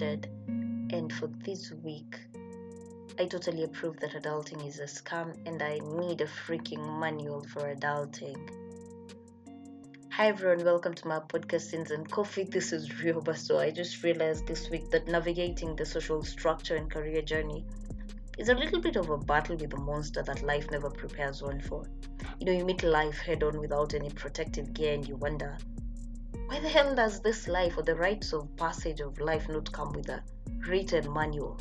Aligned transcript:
And 0.00 1.12
for 1.12 1.26
this 1.42 1.72
week, 1.82 2.20
I 3.18 3.26
totally 3.26 3.64
approve 3.64 3.98
that 3.98 4.12
adulting 4.12 4.64
is 4.64 4.78
a 4.78 4.84
scam 4.84 5.36
and 5.44 5.60
I 5.60 5.80
need 5.80 6.20
a 6.20 6.26
freaking 6.26 7.00
manual 7.00 7.42
for 7.42 7.74
adulting. 7.74 8.38
Hi 10.10 10.28
everyone, 10.28 10.64
welcome 10.64 10.94
to 10.94 11.08
my 11.08 11.18
podcast 11.18 11.62
Sins 11.62 11.90
and 11.90 12.08
Coffee. 12.08 12.44
This 12.44 12.72
is 12.72 12.88
Rioba. 12.90 13.36
So 13.36 13.58
I 13.58 13.72
just 13.72 14.04
realized 14.04 14.46
this 14.46 14.70
week 14.70 14.88
that 14.92 15.08
navigating 15.08 15.74
the 15.74 15.84
social 15.84 16.22
structure 16.22 16.76
and 16.76 16.88
career 16.88 17.22
journey 17.22 17.66
is 18.38 18.50
a 18.50 18.54
little 18.54 18.80
bit 18.80 18.94
of 18.94 19.10
a 19.10 19.18
battle 19.18 19.56
with 19.56 19.74
a 19.74 19.80
monster 19.80 20.22
that 20.22 20.44
life 20.44 20.70
never 20.70 20.90
prepares 20.90 21.42
one 21.42 21.60
for. 21.60 21.84
You 22.38 22.46
know, 22.46 22.52
you 22.52 22.64
meet 22.64 22.84
life 22.84 23.18
head 23.18 23.42
on 23.42 23.58
without 23.58 23.94
any 23.94 24.10
protective 24.10 24.72
gear 24.72 24.94
and 24.94 25.08
you 25.08 25.16
wonder, 25.16 25.58
why 26.48 26.58
the 26.60 26.68
hell 26.68 26.94
does 26.94 27.20
this 27.20 27.46
life 27.46 27.76
or 27.76 27.82
the 27.82 27.94
rites 27.94 28.32
of 28.32 28.56
passage 28.56 29.00
of 29.00 29.20
life 29.20 29.50
not 29.50 29.70
come 29.70 29.92
with 29.92 30.08
a 30.08 30.22
written 30.66 31.12
manual? 31.12 31.60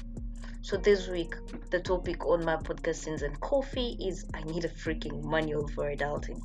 So 0.62 0.77
this 0.77 1.10
week, 1.10 1.36
the 1.72 1.82
topic 1.82 2.26
on 2.26 2.46
my 2.46 2.55
podcast 2.55 2.96
Sins 2.96 3.22
and 3.22 3.38
Coffee 3.41 3.98
is 4.00 4.26
I 4.34 4.44
need 4.44 4.63
a 4.63 4.70
freaking 4.70 5.26
manual 5.26 5.68
for 5.68 5.94
adulting. 5.94 6.40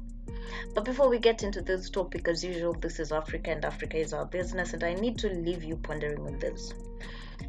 But 0.75 0.85
before 0.85 1.09
we 1.09 1.21
get 1.21 1.45
into 1.45 1.63
this 1.63 1.89
topic, 1.89 2.27
as 2.27 2.43
usual, 2.43 2.73
this 2.73 2.99
is 2.99 3.13
Africa 3.13 3.53
and 3.53 3.65
Africa 3.65 3.97
is 3.97 4.13
our 4.13 4.27
business, 4.27 4.73
and 4.73 4.83
I 4.83 4.95
need 4.95 5.19
to 5.19 5.29
leave 5.29 5.63
you 5.63 5.77
pondering 5.77 6.27
on 6.27 6.41
this. 6.41 6.75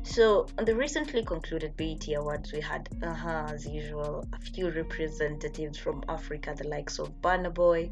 So, 0.01 0.47
on 0.57 0.65
the 0.65 0.75
recently 0.75 1.23
concluded 1.23 1.77
BET 1.77 2.07
Awards, 2.15 2.51
we 2.51 2.61
had, 2.61 2.89
uh-huh, 3.01 3.47
as 3.53 3.67
usual, 3.67 4.27
a 4.33 4.39
few 4.39 4.69
representatives 4.69 5.77
from 5.77 6.03
Africa, 6.09 6.55
the 6.57 6.67
likes 6.67 6.99
of 6.99 7.21
Burna 7.21 7.53
Boy, 7.53 7.91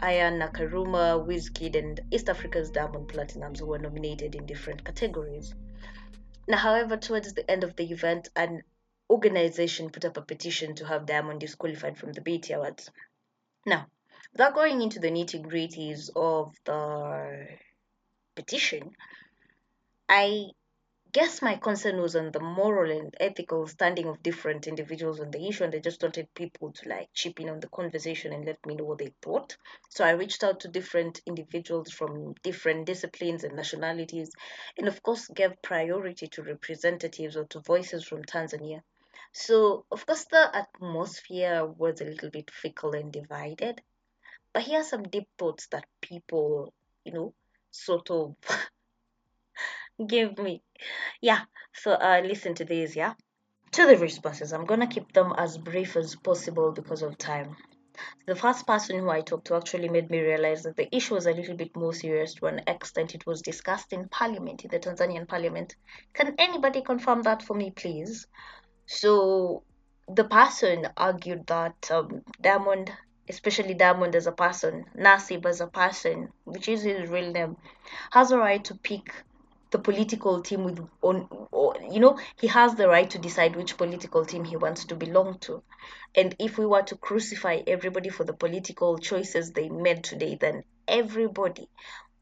Aya 0.00 0.30
Nakamura, 0.32 1.24
Wizkid, 1.26 1.76
and 1.76 2.00
East 2.10 2.28
Africa's 2.28 2.70
Diamond 2.70 3.08
Platnumz, 3.08 3.60
who 3.60 3.66
were 3.66 3.78
nominated 3.78 4.34
in 4.34 4.46
different 4.46 4.84
categories. 4.84 5.54
Now, 6.48 6.56
however, 6.56 6.96
towards 6.96 7.34
the 7.34 7.48
end 7.50 7.64
of 7.64 7.76
the 7.76 7.90
event, 7.90 8.28
an 8.34 8.62
organization 9.08 9.90
put 9.90 10.04
up 10.04 10.16
a 10.16 10.22
petition 10.22 10.74
to 10.76 10.86
have 10.86 11.06
Diamond 11.06 11.40
disqualified 11.40 11.98
from 11.98 12.12
the 12.12 12.20
BET 12.20 12.50
Awards. 12.50 12.90
Now, 13.66 13.86
without 14.32 14.54
going 14.54 14.82
into 14.82 14.98
the 14.98 15.10
nitty 15.10 15.42
gritties 15.44 16.10
of 16.16 16.54
the 16.64 17.46
petition, 18.34 18.96
I 20.08 20.50
guess 21.12 21.42
my 21.42 21.56
concern 21.56 22.00
was 22.00 22.16
on 22.16 22.32
the 22.32 22.40
moral 22.40 22.90
and 22.90 23.14
ethical 23.20 23.66
standing 23.66 24.06
of 24.06 24.22
different 24.22 24.66
individuals 24.66 25.20
on 25.20 25.30
the 25.30 25.46
issue, 25.46 25.64
and 25.64 25.74
I 25.74 25.78
just 25.78 26.02
wanted 26.02 26.34
people 26.34 26.72
to 26.72 26.88
like 26.88 27.10
chip 27.12 27.38
in 27.40 27.48
on 27.50 27.60
the 27.60 27.68
conversation 27.68 28.32
and 28.32 28.44
let 28.44 28.64
me 28.66 28.74
know 28.74 28.84
what 28.84 28.98
they 28.98 29.12
thought. 29.22 29.56
So 29.90 30.04
I 30.04 30.12
reached 30.12 30.42
out 30.42 30.60
to 30.60 30.68
different 30.68 31.20
individuals 31.26 31.92
from 31.92 32.34
different 32.42 32.86
disciplines 32.86 33.44
and 33.44 33.54
nationalities, 33.54 34.30
and 34.78 34.88
of 34.88 35.02
course, 35.02 35.28
gave 35.28 35.60
priority 35.62 36.28
to 36.28 36.42
representatives 36.42 37.36
or 37.36 37.44
to 37.46 37.60
voices 37.60 38.04
from 38.04 38.24
Tanzania. 38.24 38.82
So, 39.32 39.84
of 39.90 40.06
course, 40.06 40.24
the 40.24 40.50
atmosphere 40.56 41.64
was 41.66 42.00
a 42.00 42.04
little 42.04 42.30
bit 42.30 42.50
fickle 42.50 42.92
and 42.94 43.12
divided, 43.12 43.82
but 44.52 44.62
here 44.62 44.80
are 44.80 44.84
some 44.84 45.04
deep 45.04 45.28
thoughts 45.38 45.66
that 45.68 45.86
people, 46.00 46.72
you 47.04 47.12
know, 47.12 47.34
sort 47.70 48.10
of 48.10 48.36
give 50.06 50.38
me. 50.38 50.62
Yeah, 51.20 51.40
so 51.72 51.92
uh, 51.92 52.22
listen 52.24 52.54
to 52.54 52.64
these, 52.64 52.96
yeah? 52.96 53.14
To 53.72 53.86
the 53.86 53.96
responses, 53.96 54.52
I'm 54.52 54.66
gonna 54.66 54.86
keep 54.86 55.12
them 55.12 55.32
as 55.36 55.56
brief 55.56 55.96
as 55.96 56.14
possible 56.16 56.72
because 56.72 57.02
of 57.02 57.16
time. 57.18 57.56
The 58.26 58.34
first 58.34 58.66
person 58.66 58.98
who 58.98 59.10
I 59.10 59.20
talked 59.20 59.46
to 59.48 59.54
actually 59.54 59.88
made 59.88 60.10
me 60.10 60.20
realize 60.20 60.62
that 60.62 60.76
the 60.76 60.94
issue 60.94 61.14
was 61.14 61.26
a 61.26 61.32
little 61.32 61.56
bit 61.56 61.76
more 61.76 61.92
serious 61.92 62.34
to 62.34 62.46
an 62.46 62.62
extent 62.66 63.14
it 63.14 63.26
was 63.26 63.42
discussed 63.42 63.92
in 63.92 64.08
parliament, 64.08 64.64
in 64.64 64.70
the 64.70 64.78
Tanzanian 64.78 65.28
parliament. 65.28 65.76
Can 66.14 66.34
anybody 66.38 66.82
confirm 66.82 67.22
that 67.22 67.42
for 67.42 67.54
me, 67.54 67.70
please? 67.70 68.26
So 68.86 69.62
the 70.08 70.24
person 70.24 70.88
argued 70.96 71.46
that 71.46 71.90
um, 71.90 72.22
Diamond, 72.40 72.90
especially 73.28 73.74
Diamond 73.74 74.16
as 74.16 74.26
a 74.26 74.32
person, 74.32 74.84
Nasib 74.96 75.46
as 75.46 75.60
a 75.60 75.66
person, 75.66 76.28
which 76.44 76.68
is 76.68 76.82
his 76.82 77.10
real 77.10 77.30
name, 77.30 77.56
has 78.10 78.32
a 78.32 78.38
right 78.38 78.64
to 78.64 78.74
pick 78.74 79.14
the 79.72 79.78
political 79.78 80.42
team 80.42 80.64
with 80.64 80.78
on 81.02 81.26
or, 81.50 81.74
you 81.90 81.98
know 81.98 82.18
he 82.40 82.46
has 82.46 82.74
the 82.76 82.86
right 82.86 83.10
to 83.10 83.18
decide 83.18 83.56
which 83.56 83.76
political 83.76 84.24
team 84.24 84.44
he 84.44 84.56
wants 84.56 84.84
to 84.84 84.94
belong 84.94 85.38
to. 85.40 85.62
And 86.14 86.36
if 86.38 86.58
we 86.58 86.66
were 86.66 86.82
to 86.82 86.96
crucify 86.96 87.62
everybody 87.66 88.10
for 88.10 88.24
the 88.24 88.34
political 88.34 88.98
choices 88.98 89.50
they 89.50 89.68
made 89.68 90.04
today 90.04 90.36
then 90.40 90.62
everybody 90.86 91.68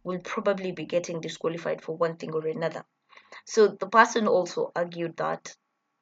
will 0.04 0.20
probably 0.20 0.72
be 0.72 0.84
getting 0.84 1.20
disqualified 1.20 1.82
for 1.82 1.96
one 1.96 2.16
thing 2.16 2.32
or 2.32 2.46
another. 2.46 2.84
So 3.44 3.68
the 3.68 3.88
person 3.88 4.26
also 4.28 4.72
argued 4.74 5.16
that 5.18 5.54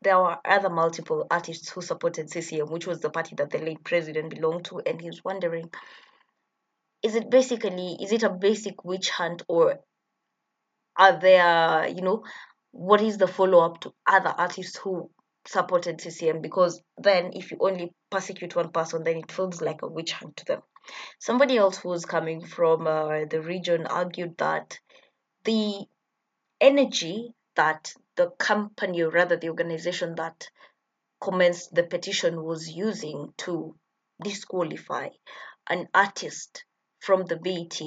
there 0.03 0.19
were 0.19 0.37
other 0.45 0.71
multiple 0.71 1.27
artists 1.31 1.71
who 1.71 1.81
supported 1.81 2.31
CCM, 2.31 2.71
which 2.71 2.87
was 2.87 3.01
the 3.01 3.11
party 3.11 3.35
that 3.37 3.51
the 3.51 3.59
late 3.59 3.83
president 3.83 4.31
belonged 4.31 4.67
to, 4.67 4.79
and 4.79 5.01
he's 5.01 5.25
wondering, 5.25 5.71
is 7.03 7.15
it 7.15 7.31
basically 7.31 7.97
is 8.01 8.13
it 8.13 8.23
a 8.23 8.31
basic 8.31 8.85
witch 8.85 9.11
hunt 9.11 9.43
or 9.49 9.81
are 10.99 11.19
there 11.21 11.89
you 11.89 12.03
know 12.03 12.25
what 12.73 13.01
is 13.01 13.17
the 13.19 13.27
follow 13.27 13.61
up 13.61 13.81
to 13.81 13.93
other 14.07 14.35
artists 14.37 14.77
who 14.77 15.11
supported 15.47 16.01
CCM 16.01 16.43
because 16.43 16.83
then 16.99 17.31
if 17.33 17.51
you 17.51 17.59
only 17.61 17.93
persecute 18.11 18.55
one 18.55 18.71
person 18.71 19.03
then 19.03 19.17
it 19.17 19.33
feels 19.33 19.63
like 19.63 19.81
a 19.83 19.89
witch 19.89 20.13
hunt 20.13 20.37
to 20.37 20.45
them. 20.45 20.61
Somebody 21.19 21.57
else 21.57 21.79
who 21.79 21.89
was 21.89 22.05
coming 22.05 22.45
from 22.45 22.87
uh, 22.87 23.25
the 23.31 23.41
region 23.41 23.87
argued 23.87 24.37
that 24.39 24.79
the 25.45 25.87
energy 26.61 27.33
that 27.57 27.93
the 28.17 28.31
company 28.39 29.03
or 29.03 29.11
rather 29.11 29.37
the 29.37 29.49
organization 29.49 30.15
that 30.17 30.49
commenced 31.21 31.75
the 31.75 31.83
petition 31.83 32.43
was 32.43 32.69
using 32.69 33.33
to 33.39 33.75
disqualify 34.23 35.09
an 35.69 35.89
artist 35.95 36.65
from 37.01 37.25
the 37.25 37.37
BET 37.37 37.81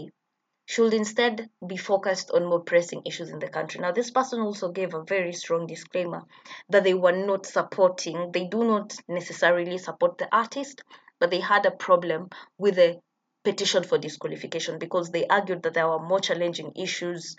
should 0.65 0.93
instead 0.93 1.49
be 1.65 1.77
focused 1.77 2.31
on 2.31 2.45
more 2.45 2.61
pressing 2.61 3.01
issues 3.05 3.29
in 3.29 3.39
the 3.39 3.49
country. 3.49 3.81
Now, 3.81 3.91
this 3.91 4.11
person 4.11 4.41
also 4.41 4.71
gave 4.71 4.93
a 4.93 5.03
very 5.03 5.33
strong 5.33 5.67
disclaimer 5.67 6.23
that 6.69 6.83
they 6.83 6.93
were 6.93 7.11
not 7.11 7.45
supporting, 7.45 8.31
they 8.31 8.45
do 8.45 8.63
not 8.63 8.95
necessarily 9.07 9.77
support 9.77 10.17
the 10.17 10.33
artist, 10.33 10.83
but 11.19 11.29
they 11.29 11.39
had 11.39 11.65
a 11.65 11.71
problem 11.71 12.29
with 12.57 12.75
the 12.75 12.99
petition 13.43 13.83
for 13.83 13.97
disqualification 13.97 14.77
because 14.77 15.09
they 15.09 15.25
argued 15.27 15.63
that 15.63 15.73
there 15.73 15.87
were 15.87 15.99
more 15.99 16.19
challenging 16.19 16.71
issues 16.75 17.35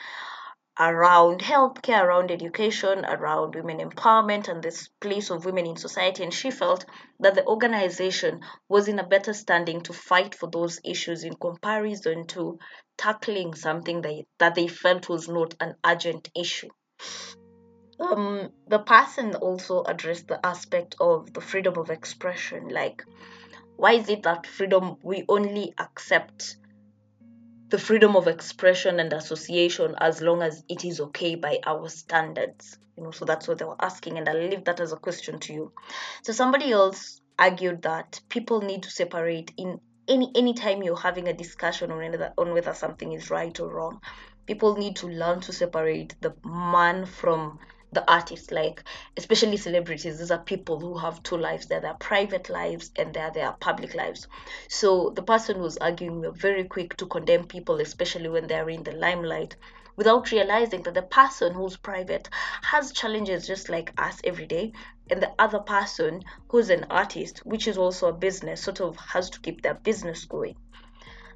around 0.81 1.41
healthcare, 1.41 2.03
around 2.03 2.31
education, 2.31 3.05
around 3.05 3.55
women 3.55 3.79
empowerment, 3.79 4.49
and 4.49 4.63
this 4.63 4.89
place 5.01 5.31
of 5.31 5.45
women 5.45 5.67
in 5.67 5.77
society. 5.77 6.23
And 6.23 6.33
she 6.33 6.51
felt 6.51 6.87
that 7.21 7.35
the 7.35 7.47
organization 7.47 8.41
was 8.69 8.89
in 8.89 8.99
a 8.99 9.07
better 9.07 9.35
standing 9.35 9.83
to 9.83 9.93
fight 9.93 10.35
for 10.35 10.49
those 10.51 10.81
issues 10.83 11.25
in 11.25 11.35
comparison 11.35 12.27
to 12.29 12.59
tackling 12.99 13.55
something 13.55 14.03
that, 14.03 14.25
that 14.39 14.55
they 14.55 14.69
felt 14.69 15.09
was 15.09 15.29
not 15.29 15.55
an 15.61 15.75
urgent 15.85 16.31
issue. 16.37 16.69
Um, 18.01 18.51
the 18.67 18.81
person 18.81 19.35
also 19.35 19.83
addressed 19.85 20.29
the 20.29 20.45
aspect 20.45 20.97
of 21.01 21.33
the 21.33 21.41
freedom 21.41 21.79
of 21.79 21.91
expression, 21.91 22.69
like 22.69 23.03
why 23.77 23.93
is 23.93 24.09
it 24.09 24.23
that 24.23 24.47
freedom 24.47 24.97
we 25.03 25.25
only 25.29 25.75
accept 25.79 26.57
the 27.71 27.79
freedom 27.79 28.17
of 28.17 28.29
expression 28.29 29.01
and 29.01 29.13
association 29.13 29.95
as 29.99 30.21
long 30.21 30.43
as 30.43 30.63
it 30.69 30.85
is 30.85 31.01
okay 31.01 31.35
by 31.35 31.59
our 31.67 31.89
standards 31.89 32.79
you 32.97 33.03
know 33.03 33.11
so 33.11 33.25
that's 33.25 33.49
what 33.49 33.59
they 33.59 33.65
were 33.65 33.83
asking 33.83 34.19
and 34.19 34.29
i'll 34.29 34.49
leave 34.49 34.65
that 34.65 34.79
as 34.79 34.93
a 34.93 34.97
question 34.97 35.39
to 35.41 35.53
you 35.55 35.73
so 36.23 36.33
somebody 36.33 36.71
else 36.71 37.21
argued 37.39 37.83
that 37.83 38.21
people 38.29 38.61
need 38.61 38.83
to 38.83 38.91
separate 38.91 39.53
in 39.57 39.81
any 40.09 40.31
anytime 40.35 40.83
you're 40.83 40.97
having 40.97 41.29
a 41.29 41.33
discussion 41.33 41.91
on 41.91 41.99
whether, 41.99 42.33
on 42.39 42.53
whether 42.53 42.75
something 42.75 43.13
is 43.13 43.31
right 43.31 43.59
or 43.61 43.69
wrong 43.69 44.01
people 44.47 44.77
need 44.77 44.97
to 44.97 45.07
learn 45.07 45.41
to 45.41 45.53
separate 45.53 46.15
the 46.21 46.35
man 46.45 47.07
from 47.07 47.59
the 47.93 48.11
artist. 48.11 48.51
Like 48.51 48.83
especially 49.17 49.57
celebrities 49.57 50.19
these 50.19 50.31
are 50.31 50.39
people 50.39 50.81
who 50.81 50.99
have 50.99 51.23
two 51.23 51.37
lives. 51.37 51.67
They're 51.67 51.81
their 51.81 51.95
private 51.95 52.49
lives 52.49 52.91
and 52.97 53.15
they're 53.15 53.31
their 53.31 53.53
public 53.53 53.95
lives. 53.95 54.27
So 54.69 55.11
the 55.11 55.23
person 55.23 55.57
who's 55.57 55.77
arguing 55.77 56.21
we're 56.21 56.33
very 56.33 56.65
quick 56.65 56.97
to 56.99 57.07
condemn 57.07 57.45
people 57.45 57.81
especially 57.81 58.29
when 58.29 58.47
they're 58.47 58.69
in 58.69 58.83
the 58.83 58.93
limelight 58.93 59.57
without 59.97 60.31
realizing 60.31 60.83
that 60.83 60.95
the 60.95 61.03
person 61.03 61.53
who's 61.53 61.77
private 61.77 62.29
has 62.63 62.93
challenges 62.93 63.47
just 63.47 63.69
like 63.69 63.93
us 63.99 64.21
every 64.25 64.47
day 64.47 64.73
and 65.11 65.23
the 65.23 65.33
other 65.39 65.61
person 65.61 66.23
who's 66.49 66.71
an 66.71 66.85
artist 66.91 67.39
which 67.45 67.69
is 67.69 67.79
also 67.79 68.09
a 68.09 68.13
business 68.13 68.63
sort 68.63 68.81
of 68.81 68.97
has 68.97 69.31
to 69.31 69.41
keep 69.41 69.63
their 69.63 69.75
business 69.75 70.25
going 70.25 70.55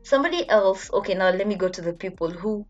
somebody 0.03 0.49
else 0.49 0.91
okay 0.93 1.15
now 1.15 1.31
let 1.31 1.47
me 1.47 1.55
go 1.55 1.69
to 1.69 1.83
the 1.83 1.93
people 1.93 2.31
who 2.31 2.67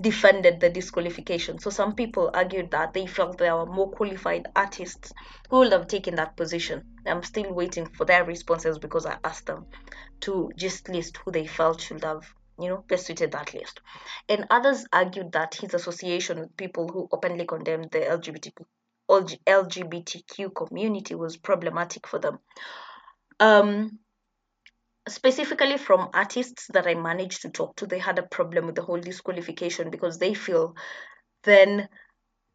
defended 0.00 0.60
the 0.60 0.68
disqualification. 0.68 1.58
So 1.58 1.70
some 1.70 1.94
people 1.94 2.30
argued 2.34 2.70
that 2.72 2.92
they 2.92 3.06
felt 3.06 3.38
there 3.38 3.56
were 3.56 3.66
more 3.66 3.90
qualified 3.90 4.46
artists 4.56 5.12
who 5.48 5.58
would 5.58 5.72
have 5.72 5.86
taken 5.86 6.16
that 6.16 6.36
position. 6.36 6.82
I'm 7.06 7.22
still 7.22 7.52
waiting 7.52 7.86
for 7.86 8.04
their 8.04 8.24
responses 8.24 8.78
because 8.78 9.06
I 9.06 9.18
asked 9.24 9.46
them 9.46 9.66
to 10.20 10.50
just 10.56 10.88
list 10.88 11.18
who 11.18 11.30
they 11.30 11.46
felt 11.46 11.80
should 11.80 12.04
have 12.04 12.24
You 12.58 12.68
know, 12.68 12.84
best 12.88 13.06
suited 13.06 13.32
that 13.32 13.52
list. 13.52 13.80
And 14.28 14.46
others 14.50 14.86
argued 14.92 15.32
that 15.32 15.56
his 15.56 15.74
association 15.74 16.40
with 16.40 16.56
people 16.56 16.88
who 16.88 17.08
openly 17.10 17.46
condemned 17.46 17.90
the 17.90 18.00
LGBTQ, 18.00 18.64
LGBTQ 19.10 20.54
community 20.54 21.14
was 21.14 21.36
problematic 21.36 22.06
for 22.06 22.18
them. 22.18 22.38
Um, 23.40 23.98
specifically 25.08 25.76
from 25.76 26.10
artists 26.14 26.68
that 26.72 26.86
I 26.86 26.94
managed 26.94 27.42
to 27.42 27.50
talk 27.50 27.76
to, 27.76 27.86
they 27.86 27.98
had 27.98 28.18
a 28.18 28.22
problem 28.22 28.66
with 28.66 28.74
the 28.74 28.82
whole 28.82 29.00
disqualification 29.00 29.90
because 29.90 30.18
they 30.18 30.34
feel 30.34 30.76
then 31.42 31.88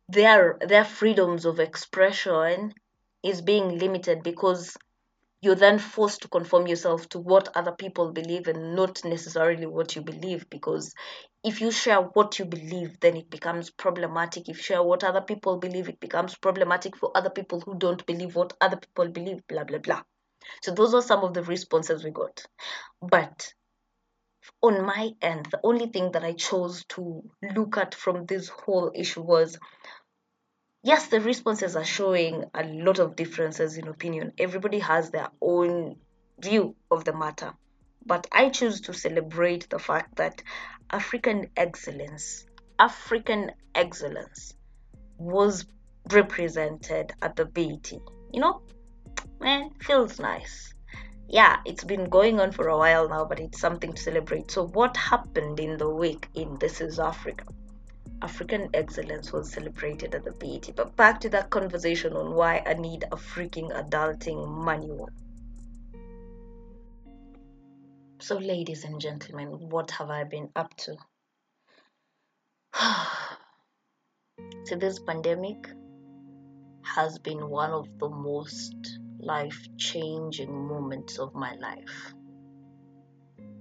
their 0.07 0.57
their 0.68 0.86
freedoms 0.86 1.45
of 1.45 1.60
expression 1.60 2.74
is 3.24 3.42
being 3.42 3.78
limited 3.78 4.24
because 4.24 4.75
you're 5.41 5.56
then 5.56 5.80
forced 5.80 6.21
to 6.21 6.27
conform 6.27 6.68
yourself 6.68 7.07
to 7.09 7.19
what 7.19 7.50
other 7.56 7.71
people 7.71 8.12
believe 8.12 8.47
and 8.47 8.75
not 8.75 9.03
necessarily 9.06 9.65
what 9.65 9.95
you 9.95 10.01
believe 10.01 10.50
because 10.50 10.94
if 11.44 11.62
you 11.62 11.71
share 11.71 12.01
what 12.01 12.38
you 12.39 12.45
believe 12.45 13.00
then 13.00 13.15
it 13.15 13.30
becomes 13.30 13.69
problematic. 13.69 14.50
If 14.50 14.57
you 14.57 14.63
share 14.63 14.83
what 14.83 15.03
other 15.03 15.21
people 15.21 15.57
believe 15.57 15.88
it 15.88 16.00
becomes 16.00 16.36
problematic 16.36 16.97
for 16.97 17.12
other 17.15 17.30
people 17.30 17.62
who 17.62 17.77
don't 17.77 18.06
believe 18.06 18.36
what 18.36 18.53
other 18.59 18.77
people 18.77 19.07
believe 19.07 19.47
blah 19.47 19.63
blah 19.63 19.80
blah. 19.80 20.01
So 20.62 20.74
those 20.74 20.94
are 20.94 21.01
some 21.01 21.24
of 21.24 21.33
the 21.33 21.44
responses 21.44 22.03
we 22.03 22.12
got. 22.12 22.44
But 23.01 23.53
on 24.62 24.85
my 24.85 25.12
end 25.21 25.47
the 25.51 25.59
only 25.63 25.88
thing 25.88 26.12
that 26.12 26.24
i 26.24 26.33
chose 26.33 26.83
to 26.85 27.24
look 27.56 27.77
at 27.77 27.94
from 27.94 28.25
this 28.25 28.50
whole 28.50 28.92
issue 28.95 29.21
was 29.21 29.57
yes, 30.84 31.08
the 31.08 31.20
responses 31.20 31.76
are 31.76 31.86
showing 31.86 32.46
a 32.54 32.64
lot 32.64 33.00
of 33.00 33.16
differences 33.16 33.78
in 33.78 33.88
opinion. 33.88 34.34
Everybody 34.38 34.80
has 34.80 35.12
their 35.12 35.30
own 35.42 35.98
view 36.40 36.76
of 36.90 37.04
the 37.04 37.14
matter. 37.14 37.54
But 38.06 38.28
I 38.31 38.50
choose 38.50 38.81
to 38.81 38.94
celebrate 38.94 39.70
the 39.70 39.80
fact 39.80 40.16
that 40.16 40.42
African 40.90 41.50
excellence, 41.56 42.46
African 42.80 43.52
excellence 43.76 44.54
was 45.18 45.66
represented 46.12 47.14
at 47.22 47.36
the 47.36 47.46
BET. 47.46 47.92
You 48.31 48.40
know, 48.40 48.62
man, 49.40 49.72
feels 49.81 50.20
nice. 50.20 50.74
Yeah, 51.28 51.58
it's 51.66 51.84
been 51.84 52.10
going 52.10 52.40
on 52.40 52.52
for 52.52 52.70
a 52.70 52.78
while 52.78 53.08
now, 53.08 53.26
but 53.26 53.40
it's 53.40 53.60
something 53.60 53.94
to 53.94 54.02
celebrate. 54.02 54.50
So, 54.50 54.66
what 54.66 54.98
happened 54.98 55.60
in 55.60 55.78
the 55.78 55.90
week 55.90 56.28
in 56.34 56.58
This 56.58 56.81
is 56.81 57.00
Africa? 57.00 57.46
African 58.21 58.69
excellence 58.74 59.31
was 59.31 59.50
celebrated 59.51 60.13
at 60.13 60.25
the 60.25 60.31
BET. 60.31 60.75
But 60.75 60.95
back 60.98 61.21
to 61.21 61.30
that 61.30 61.50
conversation 61.50 62.13
on 62.13 62.33
why 62.33 62.62
I 62.66 62.74
need 62.74 63.06
a 63.06 63.16
freaking 63.16 63.71
adulting 63.71 64.66
manual. 64.66 65.10
So, 68.19 68.38
ladies 68.38 68.83
and 68.83 69.00
gentlemen, 69.00 69.69
what 69.69 69.92
have 69.92 70.10
I 70.10 70.25
been 70.25 70.50
up 70.56 70.75
to? 70.77 70.98
so, 74.66 74.75
this 74.75 75.00
pandemic 75.00 75.69
has 76.83 77.18
been 77.19 77.50
one 77.50 77.71
of 77.71 77.88
the 78.00 78.10
most 78.10 79.00
life 79.19 79.66
changing 79.77 80.51
moments 80.68 81.18
of 81.18 81.33
my 81.33 81.56
life. 81.56 82.13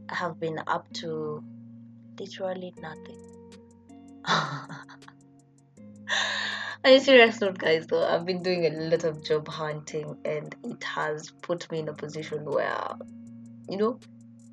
I 0.08 0.14
have 0.16 0.40
been 0.40 0.58
up 0.66 0.92
to 0.94 1.44
literally 2.18 2.74
nothing 2.80 3.37
On 6.84 6.92
a 6.92 7.00
serious 7.00 7.38
guys, 7.56 7.86
though, 7.86 8.06
I've 8.06 8.26
been 8.26 8.42
doing 8.42 8.66
a 8.66 8.70
lot 8.70 9.04
of 9.04 9.24
job 9.24 9.48
hunting 9.48 10.18
and 10.24 10.54
it 10.64 10.84
has 10.84 11.30
put 11.42 11.70
me 11.70 11.78
in 11.78 11.88
a 11.88 11.94
position 11.94 12.44
where, 12.44 12.88
you 13.68 13.78
know, 13.78 13.98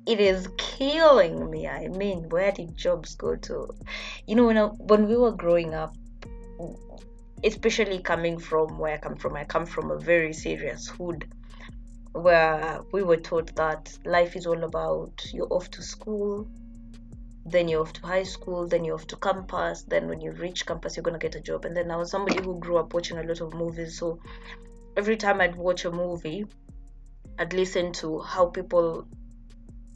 it 0.06 0.18
is 0.18 0.48
killing 0.56 1.50
me. 1.50 1.68
I 1.68 1.88
mean, 1.88 2.28
where 2.30 2.52
did 2.52 2.76
jobs 2.76 3.16
go 3.16 3.36
to? 3.36 3.68
You 4.26 4.36
know, 4.36 4.46
when, 4.46 4.56
I, 4.56 4.66
when 4.66 5.08
we 5.08 5.16
were 5.16 5.32
growing 5.32 5.74
up, 5.74 5.94
especially 7.44 7.98
coming 7.98 8.38
from 8.38 8.78
where 8.78 8.94
I 8.94 8.98
come 8.98 9.16
from, 9.16 9.36
I 9.36 9.44
come 9.44 9.66
from 9.66 9.90
a 9.90 9.98
very 9.98 10.32
serious 10.32 10.88
hood 10.88 11.28
where 12.12 12.80
we 12.92 13.02
were 13.02 13.18
taught 13.18 13.54
that 13.56 13.92
life 14.06 14.36
is 14.36 14.46
all 14.46 14.64
about 14.64 15.22
you're 15.34 15.52
off 15.52 15.70
to 15.72 15.82
school, 15.82 16.48
then 17.48 17.68
you're 17.68 17.82
off 17.82 17.92
to 17.92 18.06
high 18.06 18.24
school, 18.24 18.66
then 18.66 18.84
you're 18.84 18.96
off 18.96 19.06
to 19.06 19.16
campus, 19.16 19.84
then 19.84 20.08
when 20.08 20.20
you 20.20 20.32
reach 20.32 20.66
campus, 20.66 20.96
you're 20.96 21.04
gonna 21.04 21.18
get 21.18 21.36
a 21.36 21.40
job. 21.40 21.64
And 21.64 21.76
then 21.76 21.90
I 21.90 21.96
was 21.96 22.10
somebody 22.10 22.42
who 22.42 22.58
grew 22.58 22.76
up 22.76 22.92
watching 22.92 23.18
a 23.18 23.22
lot 23.22 23.40
of 23.40 23.54
movies, 23.54 23.98
so 23.98 24.18
every 24.96 25.16
time 25.16 25.40
I'd 25.40 25.54
watch 25.54 25.84
a 25.84 25.90
movie, 25.92 26.46
I'd 27.38 27.52
listen 27.52 27.92
to 27.94 28.20
how 28.20 28.46
people 28.46 29.06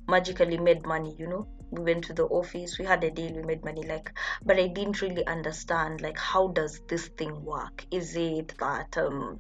magically 0.06 0.58
made 0.58 0.87
money, 0.87 1.14
you 1.19 1.26
know. 1.26 1.49
We 1.73 1.82
went 1.82 2.05
to 2.05 2.12
the 2.12 2.25
office, 2.25 2.79
we 2.79 2.85
had 2.85 3.02
a 3.05 3.11
deal, 3.11 3.32
we 3.32 3.43
made 3.43 3.64
money, 3.64 3.82
like, 3.82 4.12
but 4.44 4.58
I 4.58 4.67
didn't 4.67 5.00
really 5.02 5.26
understand, 5.26 6.00
like, 6.00 6.19
how 6.19 6.49
does 6.49 6.81
this 6.88 7.08
thing 7.08 7.44
work? 7.44 7.85
Is 7.91 8.17
it 8.17 8.55
that, 8.58 8.99
um, 8.99 9.38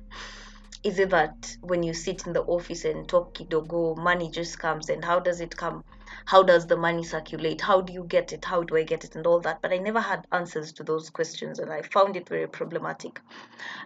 is 0.82 0.98
it 0.98 1.10
that 1.10 1.56
when 1.60 1.82
you 1.82 1.92
sit 1.92 2.26
in 2.26 2.32
the 2.32 2.42
office 2.42 2.84
and 2.84 3.08
talk 3.08 3.34
kidogo, 3.34 3.96
money 3.96 4.30
just 4.30 4.58
comes, 4.58 4.88
and 4.88 5.04
how 5.04 5.18
does 5.18 5.40
it 5.40 5.56
come? 5.56 5.84
How 6.24 6.42
does 6.42 6.66
the 6.66 6.76
money 6.76 7.02
circulate? 7.02 7.60
How 7.60 7.80
do 7.80 7.92
you 7.92 8.04
get 8.04 8.32
it? 8.32 8.44
How 8.44 8.62
do 8.62 8.76
i 8.76 8.82
get 8.82 9.04
it? 9.04 9.16
And 9.16 9.26
all 9.26 9.40
that. 9.40 9.62
But 9.62 9.72
i 9.72 9.78
never 9.78 10.00
had 10.00 10.26
answers 10.32 10.72
to 10.74 10.84
those 10.84 11.10
questions 11.10 11.58
and 11.58 11.72
i 11.72 11.82
found 11.82 12.16
it 12.16 12.28
very 12.28 12.46
problematic. 12.46 13.20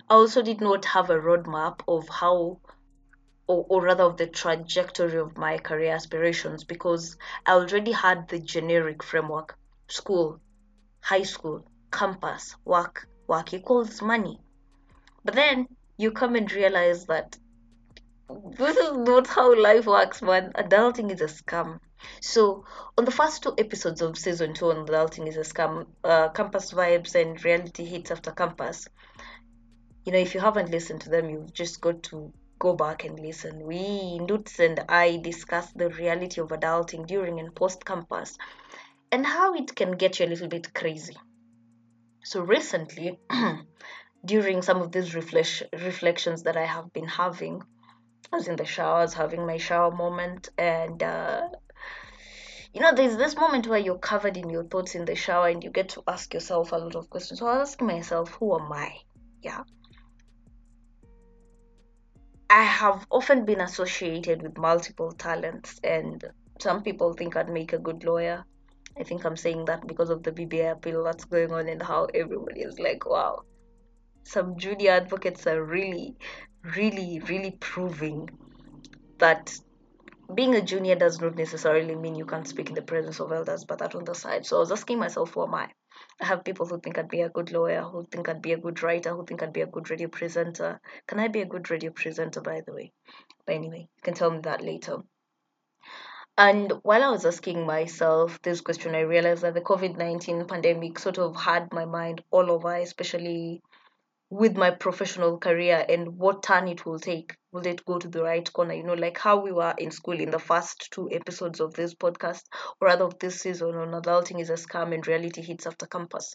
I 0.09 0.15
also 0.15 0.43
did 0.43 0.61
not 0.61 0.85
have 0.85 1.11
a 1.11 1.19
roadmap 1.19 1.81
of 1.89 2.09
how 2.09 2.61
or, 3.47 3.67
or 3.69 3.83
rather 3.83 4.05
of 4.05 4.17
the 4.17 4.27
trajectory 4.27 5.19
of 5.19 5.37
my 5.37 5.59
career 5.59 5.93
aspirations 5.93 6.65
because 6.65 7.17
i 7.45 7.53
already 7.53 7.93
had 7.93 8.29
the 8.29 8.39
generic 8.39 9.03
framework. 9.03 9.59
School 9.89 10.41
high 11.01 11.23
school 11.23 11.67
campus 11.93 12.57
work 12.65 13.07
work 13.27 13.53
equals 13.53 14.01
money. 14.01 14.41
But 15.25 15.35
then 15.35 15.69
you 15.97 16.11
come 16.11 16.35
and 16.35 16.51
realize 16.53 17.07
that 17.07 17.37
this 18.59 18.77
is 18.77 18.97
not 18.97 19.27
how 19.27 19.55
life 19.61 19.87
works, 19.87 20.23
man. 20.23 20.53
Adulting 20.55 21.11
is 21.13 21.21
a 21.21 21.27
scam. 21.27 21.79
So, 22.21 22.65
on 22.99 23.05
the 23.05 23.11
first 23.11 23.43
two 23.43 23.55
episodes 23.59 24.03
of 24.03 24.19
season 24.19 24.55
two 24.55 24.71
on 24.71 24.87
Adulting 24.87 25.29
is 25.29 25.37
a 25.37 25.41
Scam, 25.41 25.87
uh, 26.03 26.29
Campus 26.31 26.73
Vibes 26.73 27.15
and 27.15 27.43
Reality 27.45 27.85
Hits 27.85 28.11
After 28.11 28.33
Campus, 28.33 28.89
you 30.05 30.13
know, 30.13 30.19
if 30.19 30.35
you 30.35 30.41
haven't 30.41 30.71
listened 30.71 31.01
to 31.03 31.11
them, 31.11 31.31
you've 31.31 31.53
just 31.53 31.81
got 31.81 32.03
to 32.05 32.33
go 32.59 32.75
back 32.75 33.05
and 33.05 33.19
listen. 33.19 33.61
We, 33.65 34.19
Nutz 34.19 34.59
and 34.59 34.81
I, 34.89 35.17
discuss 35.17 35.73
the 35.73 35.89
reality 35.91 36.41
of 36.41 36.49
adulting 36.49 37.07
during 37.07 37.41
and 37.41 37.55
post 37.55 37.85
campus 37.85 38.37
and 39.11 39.25
how 39.25 39.55
it 39.55 39.75
can 39.75 39.93
get 39.93 40.19
you 40.19 40.27
a 40.27 40.29
little 40.29 40.49
bit 40.49 40.75
crazy. 40.75 41.17
So, 42.23 42.43
recently, 42.43 43.19
during 44.25 44.63
some 44.63 44.81
of 44.83 44.93
these 44.93 45.15
reflex- 45.15 45.63
reflections 45.73 46.43
that 46.45 46.57
I 46.57 46.65
have 46.65 46.93
been 46.93 47.07
having, 47.07 47.63
I 48.33 48.37
was 48.37 48.49
in 48.49 48.57
the 48.57 48.65
showers 48.65 49.15
having 49.15 49.47
my 49.47 49.59
shower 49.59 49.91
moment, 49.91 50.49
and 50.59 51.03
uh, 51.03 51.49
you 52.75 52.81
know, 52.81 52.93
there's 52.93 53.17
this 53.17 53.37
moment 53.37 53.69
where 53.69 53.79
you're 53.79 53.99
covered 53.99 54.37
in 54.37 54.51
your 54.51 54.65
thoughts 54.65 54.97
in 54.97 55.05
the 55.05 55.15
shower 55.15 55.47
and 55.47 55.63
you 55.63 55.71
get 55.71 55.91
to 55.91 56.03
ask 56.09 56.35
yourself 56.35 56.73
a 56.73 56.77
lot 56.77 56.97
of 56.97 57.09
questions. 57.09 57.39
So 57.39 57.47
I 57.47 57.59
was 57.59 57.71
asking 57.71 57.87
myself, 57.87 58.31
who 58.31 58.59
am 58.59 58.73
I? 58.73 58.97
Yeah. 59.43 59.63
I 62.51 62.65
have 62.65 63.07
often 63.13 63.45
been 63.45 63.61
associated 63.61 64.43
with 64.43 64.59
multiple 64.59 65.13
talents, 65.13 65.81
and 65.83 66.25
some 66.61 66.83
people 66.83 67.13
think 67.13 67.37
I'd 67.37 67.49
make 67.49 67.73
a 67.73 67.79
good 67.79 68.05
lawyer. 68.05 68.45
I 68.99 69.05
think 69.05 69.25
I'm 69.25 69.37
saying 69.37 69.65
that 69.67 69.87
because 69.87 70.11
of 70.11 70.25
the 70.25 70.33
BBI 70.33 70.73
appeal 70.73 71.05
that's 71.05 71.25
going 71.25 71.53
on 71.53 71.69
and 71.69 71.81
how 71.81 72.07
everybody 72.13 72.63
is 72.63 72.79
like, 72.79 73.07
wow, 73.07 73.43
some 74.25 74.57
junior 74.57 74.91
advocates 74.93 75.47
are 75.47 75.63
really, 75.63 76.17
really, 76.77 77.21
really 77.29 77.53
proving 77.53 78.31
that 79.19 79.57
being 80.33 80.55
a 80.55 80.63
junior 80.63 80.95
does 80.95 81.21
not 81.21 81.37
necessarily 81.37 81.95
mean 81.95 82.15
you 82.15 82.25
can't 82.25 82.49
speak 82.49 82.69
in 82.69 82.75
the 82.75 82.83
presence 82.83 83.21
of 83.21 83.33
elders, 83.33 83.65
but 83.65 83.79
that 83.79 83.95
on 83.95 84.05
the 84.05 84.15
side. 84.15 84.47
So 84.47 84.57
I 84.57 84.61
was 84.61 84.73
asking 84.73 84.99
myself, 84.99 85.35
who 85.35 85.45
am 85.45 85.55
I? 85.55 85.71
I 86.21 86.27
have 86.27 86.45
people 86.45 86.67
who 86.67 86.81
think 86.81 86.99
I'd 86.99 87.09
be 87.09 87.23
a 87.23 87.29
good 87.29 87.53
lawyer, 87.53 87.83
who 87.83 88.07
think 88.11 88.29
I'd 88.29 88.43
be 88.43 88.53
a 88.53 88.59
good 88.59 88.83
writer, 88.83 89.15
who 89.15 89.25
think 89.25 89.43
I'd 89.43 89.53
be 89.53 89.61
a 89.63 89.67
good 89.67 89.91
radio 89.91 90.09
presenter. 90.09 90.81
Can 91.07 91.19
I 91.21 91.29
be 91.29 91.41
a 91.41 91.47
good 91.47 91.71
radio 91.71 91.91
presenter, 91.91 92.41
by 92.41 92.63
the 92.67 92.73
way? 92.73 92.93
But 93.47 93.57
anyway, 93.57 93.89
you 93.97 94.03
can 94.03 94.15
tell 94.15 94.31
me 94.31 94.39
that 94.41 94.63
later. 94.63 95.03
And 96.37 96.73
while 96.83 97.05
I 97.05 97.11
was 97.11 97.25
asking 97.25 97.65
myself 97.65 98.43
this 98.43 98.61
question, 98.61 98.95
I 98.95 99.01
realized 99.01 99.43
that 99.43 99.55
the 99.55 99.61
COVID 99.61 99.97
19 99.97 100.47
pandemic 100.47 100.99
sort 100.99 101.19
of 101.19 101.37
had 101.37 101.73
my 101.73 101.85
mind 101.85 102.23
all 102.31 102.51
over, 102.51 102.75
especially 102.75 103.63
with 104.35 104.57
my 104.57 104.69
professional 104.73 105.39
career 105.39 105.87
and 105.89 106.19
what 106.19 106.43
turn 106.43 106.67
it 106.67 106.85
will 106.85 106.99
take. 106.99 107.37
Will 107.53 107.65
it 107.69 107.85
go 107.85 108.01
to 108.01 108.09
the 108.09 108.21
right 108.21 108.53
corner? 108.53 108.75
You 108.75 108.83
know, 108.83 108.95
like 108.95 109.17
how 109.17 109.41
we 109.41 109.53
were 109.53 109.73
in 109.79 109.93
school 109.93 110.19
in 110.19 110.33
the 110.33 110.41
first 110.41 110.89
two 110.91 111.09
episodes 111.13 111.61
of 111.61 111.75
this 111.75 111.95
podcast, 111.95 112.43
or 112.81 112.89
rather 112.89 113.05
of 113.05 113.17
this 113.21 113.41
season 113.41 113.77
on 113.77 113.93
adulting 113.93 114.41
is 114.41 114.51
a 114.51 114.55
scam 114.55 114.93
and 114.93 115.07
reality 115.07 115.41
hits 115.41 115.69
after 115.69 115.87
campus. 115.87 116.35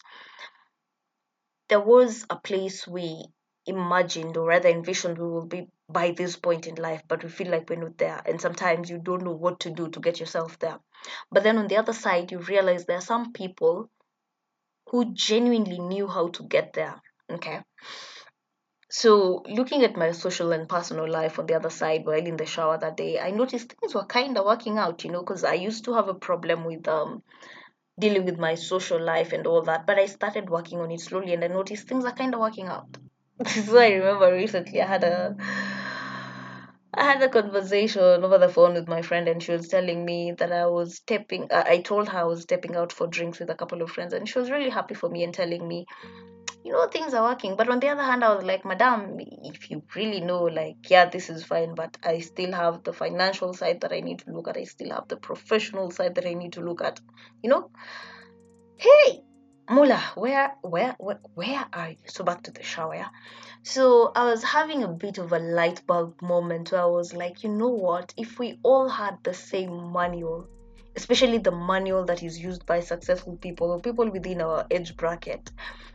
There 1.68 1.82
was 1.82 2.26
a 2.30 2.38
place 2.38 2.88
we 2.88 3.26
imagined 3.66 4.38
or 4.38 4.48
rather 4.48 4.70
envisioned 4.70 5.18
we 5.18 5.28
will 5.28 5.46
be 5.46 5.68
by 5.90 6.12
this 6.12 6.38
point 6.38 6.68
in 6.68 6.76
life, 6.76 7.02
but 7.06 7.22
we 7.22 7.30
feel 7.30 7.52
like 7.52 7.70
we're 7.70 7.84
not 7.84 7.98
there. 7.98 8.22
And 8.26 8.40
sometimes 8.40 8.90
you 8.90 9.00
don't 9.00 9.24
know 9.24 9.36
what 9.36 9.60
to 9.62 9.72
do 9.72 9.90
to 9.90 10.00
get 10.00 10.22
yourself 10.22 10.58
there. 10.60 10.80
But 11.34 11.44
then 11.44 11.58
on 11.58 11.68
the 11.68 11.76
other 11.76 11.94
side, 11.94 12.32
you 12.32 12.40
realize 12.40 12.86
there 12.86 13.00
are 13.00 13.02
some 13.02 13.34
people 13.34 13.90
who 14.90 15.14
genuinely 15.14 15.80
knew 15.80 16.08
how 16.08 16.30
to 16.30 16.44
get 16.44 16.72
there. 16.72 17.02
Okay. 17.30 17.62
So, 18.92 19.44
looking 19.48 19.84
at 19.84 19.96
my 19.96 20.12
social 20.12 20.52
and 20.52 20.68
personal 20.68 21.08
life 21.08 21.38
on 21.38 21.46
the 21.46 21.54
other 21.54 21.70
side 21.70 22.06
while 22.06 22.26
in 22.26 22.38
the 22.38 22.48
shower 22.48 22.78
that 22.80 22.98
day, 22.98 23.20
I 23.20 23.30
noticed 23.30 23.74
things 23.74 23.94
were 23.94 24.06
kind 24.06 24.36
of 24.36 24.46
working 24.46 24.80
out, 24.80 25.04
you 25.04 25.12
know, 25.12 25.20
because 25.20 25.44
I 25.44 25.54
used 25.54 25.86
to 25.86 25.94
have 25.94 26.08
a 26.08 26.16
problem 26.16 26.66
with 26.66 26.88
um, 26.88 27.22
dealing 28.00 28.26
with 28.26 28.40
my 28.40 28.56
social 28.56 29.00
life 29.00 29.32
and 29.32 29.46
all 29.46 29.62
that, 29.64 29.86
but 29.86 30.00
I 30.00 30.08
started 30.08 30.50
working 30.50 30.80
on 30.80 30.90
it 30.90 31.02
slowly 31.02 31.34
and 31.34 31.44
I 31.44 31.48
noticed 31.48 31.88
things 31.88 32.04
are 32.04 32.14
kind 32.14 32.34
of 32.34 32.40
working 32.40 32.66
out. 32.66 32.98
so, 33.46 33.78
I 33.78 33.90
remember 33.90 34.34
recently 34.34 34.82
I 34.82 34.88
had 34.88 35.04
a 35.04 35.36
I 37.00 37.04
had 37.04 37.22
a 37.22 37.30
conversation 37.30 38.24
over 38.24 38.38
the 38.38 38.50
phone 38.50 38.74
with 38.74 38.88
my 38.88 39.02
friend, 39.02 39.28
and 39.28 39.42
she 39.42 39.52
was 39.52 39.68
telling 39.68 40.04
me 40.04 40.34
that 40.34 40.52
I 40.52 40.66
was 40.66 40.96
stepping. 40.96 41.48
I 41.52 41.82
told 41.82 42.10
her 42.10 42.18
I 42.20 42.24
was 42.24 42.42
stepping 42.42 42.76
out 42.76 42.92
for 42.92 43.08
drinks 43.08 43.40
with 43.40 43.50
a 43.50 43.56
couple 43.56 43.82
of 43.82 43.92
friends, 43.92 44.12
and 44.12 44.28
she 44.28 44.40
was 44.40 44.50
really 44.50 44.70
happy 44.70 44.96
for 44.96 45.08
me 45.08 45.24
and 45.24 45.34
telling 45.34 45.66
me, 45.68 45.86
you 46.70 46.76
know, 46.76 46.88
things 46.88 47.16
are 47.16 47.24
working. 47.24 47.56
But 47.56 47.68
on 47.68 47.80
the 47.80 47.88
other 47.88 48.04
hand, 48.04 48.24
I 48.24 48.36
was 48.36 48.46
like, 48.46 48.64
Madam, 48.64 49.18
if 49.20 49.72
you 49.72 49.82
really 49.96 50.22
know, 50.22 50.44
like, 50.44 50.88
yeah, 50.88 51.06
this 51.06 51.28
is 51.32 51.44
fine, 51.44 51.74
but 51.74 51.98
I 52.04 52.20
still 52.20 52.52
have 52.52 52.84
the 52.84 52.94
financial 52.94 53.56
side 53.56 53.82
that 53.82 53.92
I 53.92 54.02
need 54.02 54.20
to 54.20 54.32
look 54.32 54.48
at. 54.48 54.56
I 54.56 54.66
still 54.66 54.92
have 54.92 55.08
the 55.08 55.18
professional 55.18 55.90
side 55.90 56.14
that 56.14 56.28
I 56.28 56.36
need 56.36 56.54
to 56.54 56.62
look 56.62 56.84
at. 56.84 57.00
You 57.42 57.50
know, 57.50 57.72
hey, 58.78 59.22
Mula, 59.68 59.98
where, 60.14 60.52
where, 60.62 60.96
where, 61.00 61.20
where 61.34 61.66
are 61.74 61.90
you? 61.90 61.98
So 62.06 62.24
back 62.24 62.44
to 62.44 62.52
the 62.52 62.62
shower. 62.62 62.94
Yeah? 62.94 63.10
So 63.64 64.12
I 64.16 64.26
was 64.26 64.44
having 64.44 64.84
a 64.84 64.90
bit 64.90 65.18
of 65.18 65.34
a 65.34 65.40
light 65.40 65.82
bulb 65.88 66.22
moment 66.22 66.72
where 66.72 66.84
I 66.84 66.86
was 66.86 67.16
like, 67.16 67.44
you 67.44 67.50
know 67.50 67.70
what? 67.70 68.14
If 68.16 68.38
we 68.38 68.60
all 68.62 68.88
had 68.88 69.18
the 69.24 69.34
same 69.34 69.92
manual, 69.92 70.48
especially 70.96 71.40
the 71.40 71.52
manual 71.52 72.06
that 72.06 72.22
is 72.22 72.38
used 72.38 72.68
by 72.68 72.80
successful 72.80 73.38
people 73.38 73.72
or 73.72 73.80
people 73.80 74.08
within 74.12 74.40
our 74.40 74.68
age 74.70 74.96
bracket 74.96 75.50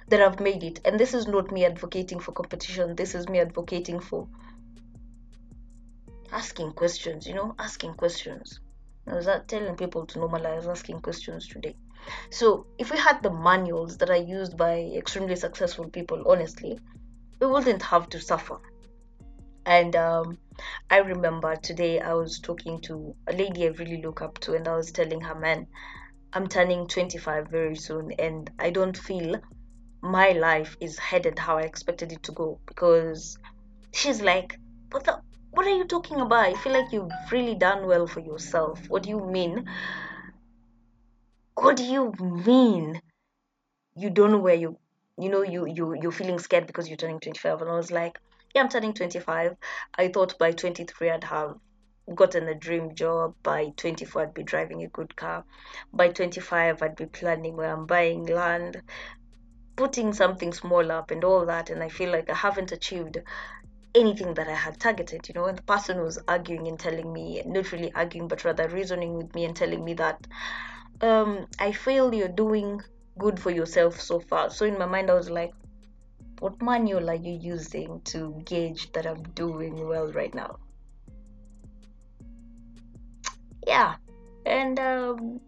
that 0.09 0.21
have 0.21 0.41
made 0.41 0.63
it, 0.63 0.81
and 0.85 0.99
this 0.99 1.15
is 1.15 1.27
not 1.27 1.51
me 1.51 1.65
advocating 1.65 2.21
for 2.21 2.33
competition, 2.33 2.95
this 2.95 3.15
is 3.15 3.29
me 3.29 3.41
advocating 3.41 4.01
for 4.01 4.29
asking 6.33 6.73
questions, 6.73 7.27
you 7.27 7.35
know, 7.35 7.55
asking 7.59 7.95
questions. 7.95 8.61
I 9.07 9.15
was 9.15 9.29
telling 9.47 9.77
people 9.77 10.07
to 10.07 10.19
normalize 10.19 10.67
asking 10.67 11.01
questions 11.01 11.47
today. 11.47 11.77
So, 12.31 12.67
if 12.79 12.91
we 12.91 12.99
had 12.99 13.23
the 13.23 13.31
manuals 13.31 13.97
that 13.99 14.11
are 14.11 14.17
used 14.17 14.57
by 14.57 14.81
extremely 14.95 15.37
successful 15.37 15.89
people, 15.89 16.23
honestly, 16.27 16.79
we 17.41 17.47
wouldn't 17.47 17.83
have 17.83 18.09
to 18.11 18.21
suffer. 18.21 18.59
And 19.67 19.97
um, 19.97 20.39
I 20.91 20.99
remember 20.99 21.57
today 21.57 22.01
I 22.01 22.13
was 22.15 22.39
talking 22.39 22.81
to 22.83 23.15
a 23.27 23.33
lady 23.33 23.65
I 23.65 23.71
really 23.71 24.03
look 24.03 24.21
up 24.21 24.39
to, 24.41 24.55
and 24.55 24.69
I 24.69 24.77
was 24.77 24.93
telling 24.93 25.21
her, 25.23 25.35
man, 25.35 25.67
I'm 26.33 26.47
turning 26.49 26.87
25 26.87 27.49
very 27.49 27.77
soon, 27.77 28.13
and 28.19 28.51
I 28.59 28.71
don't 28.71 28.97
feel 28.97 29.37
my 30.05 30.33
life 30.33 30.77
is 30.81 30.99
headed 30.99 31.39
how 31.39 31.57
I 31.57 31.63
expected 31.63 32.13
it 32.13 32.23
to 32.25 32.33
go 32.33 32.61
because 32.67 33.39
she's 33.93 34.21
like, 34.21 34.59
what 34.91 35.05
the, 35.05 35.19
what 35.51 35.67
are 35.67 35.77
you 35.77 35.87
talking 35.87 36.21
about? 36.21 36.45
I 36.45 36.55
feel 36.55 36.73
like 36.73 36.93
you've 36.93 37.11
really 37.33 37.55
done 37.55 37.87
well 37.87 38.07
for 38.07 38.21
yourself. 38.21 38.81
What 38.89 39.05
do 39.05 39.09
you 39.09 39.21
mean? 39.25 39.67
What 41.55 41.77
do 41.77 41.85
you 41.85 42.13
mean? 42.21 43.01
You 43.97 44.11
don't 44.11 44.33
know 44.33 44.39
where 44.39 44.55
you 44.55 44.79
you 45.17 45.31
know 45.31 45.43
you 45.43 45.67
you 45.67 45.95
you're 46.01 46.13
feeling 46.13 46.39
scared 46.39 46.67
because 46.67 46.89
you're 46.89 46.97
turning 46.97 47.21
25 47.21 47.61
and 47.61 47.71
i 47.71 47.77
was 47.77 47.93
like 47.93 48.19
yeah 48.53 48.63
i'm 48.63 48.69
turning 48.69 48.93
25 48.93 49.57
i 49.97 50.09
thought 50.09 50.37
by 50.39 50.51
23 50.51 51.11
i'd 51.11 51.25
have 51.25 51.55
gotten 52.15 52.49
a 52.49 52.55
dream 52.55 52.95
job 52.97 53.35
by 53.43 53.73
24 53.77 54.23
i'd 54.23 54.35
be 54.35 54.43
driving 54.43 54.83
a 54.83 54.89
good 54.89 55.15
car 55.15 55.45
by 55.93 56.09
25 56.09 56.83
i'd 56.83 56.97
be 56.97 57.07
planning 57.07 57.57
where 57.57 57.73
i'm 57.73 57.87
buying 57.87 58.27
land 58.27 58.83
putting 59.77 60.13
something 60.13 60.53
small 60.53 60.91
up 60.93 61.11
and 61.11 61.25
all 61.25 61.47
that 61.47 61.71
and 61.71 61.83
i 61.83 61.89
feel 61.89 62.11
like 62.11 62.31
i 62.31 62.35
haven't 62.35 62.73
achieved 62.73 63.19
anything 63.95 64.35
that 64.35 64.49
i 64.49 64.55
had 64.55 64.79
targeted 64.79 65.27
you 65.29 65.35
know 65.35 65.47
and 65.47 65.59
the 65.59 65.63
person 65.63 66.01
was 66.01 66.19
arguing 66.29 66.69
and 66.69 66.79
telling 66.79 67.13
me 67.13 67.43
not 67.47 67.71
really 67.73 67.93
arguing 67.95 68.29
but 68.29 68.45
rather 68.45 68.69
reasoning 68.69 69.15
with 69.15 69.35
me 69.35 69.45
and 69.45 69.57
telling 69.57 69.85
me 69.85 69.95
that 69.95 70.27
um 71.01 71.47
i 71.59 71.71
feel 71.73 72.15
you're 72.15 72.29
doing 72.29 72.81
good 73.19 73.39
for 73.39 73.51
yourself 73.51 74.01
so 74.01 74.21
far. 74.21 74.51
So 74.51 74.67
in 74.67 74.79
my 74.79 74.87
mind, 74.87 75.11
I 75.11 75.15
was 75.15 75.31
like, 75.31 75.53
what 76.41 76.61
manual 76.61 77.09
are 77.11 77.15
you 77.15 77.33
using 77.33 78.01
to 78.07 78.43
gauge 78.45 78.93
that 78.93 79.07
I'm 79.07 79.23
doing 79.35 79.87
well 79.87 80.13
right 80.13 80.35
now? 80.35 80.59
Yeah, 83.67 83.95
and 84.45 84.79
um, 84.79 85.41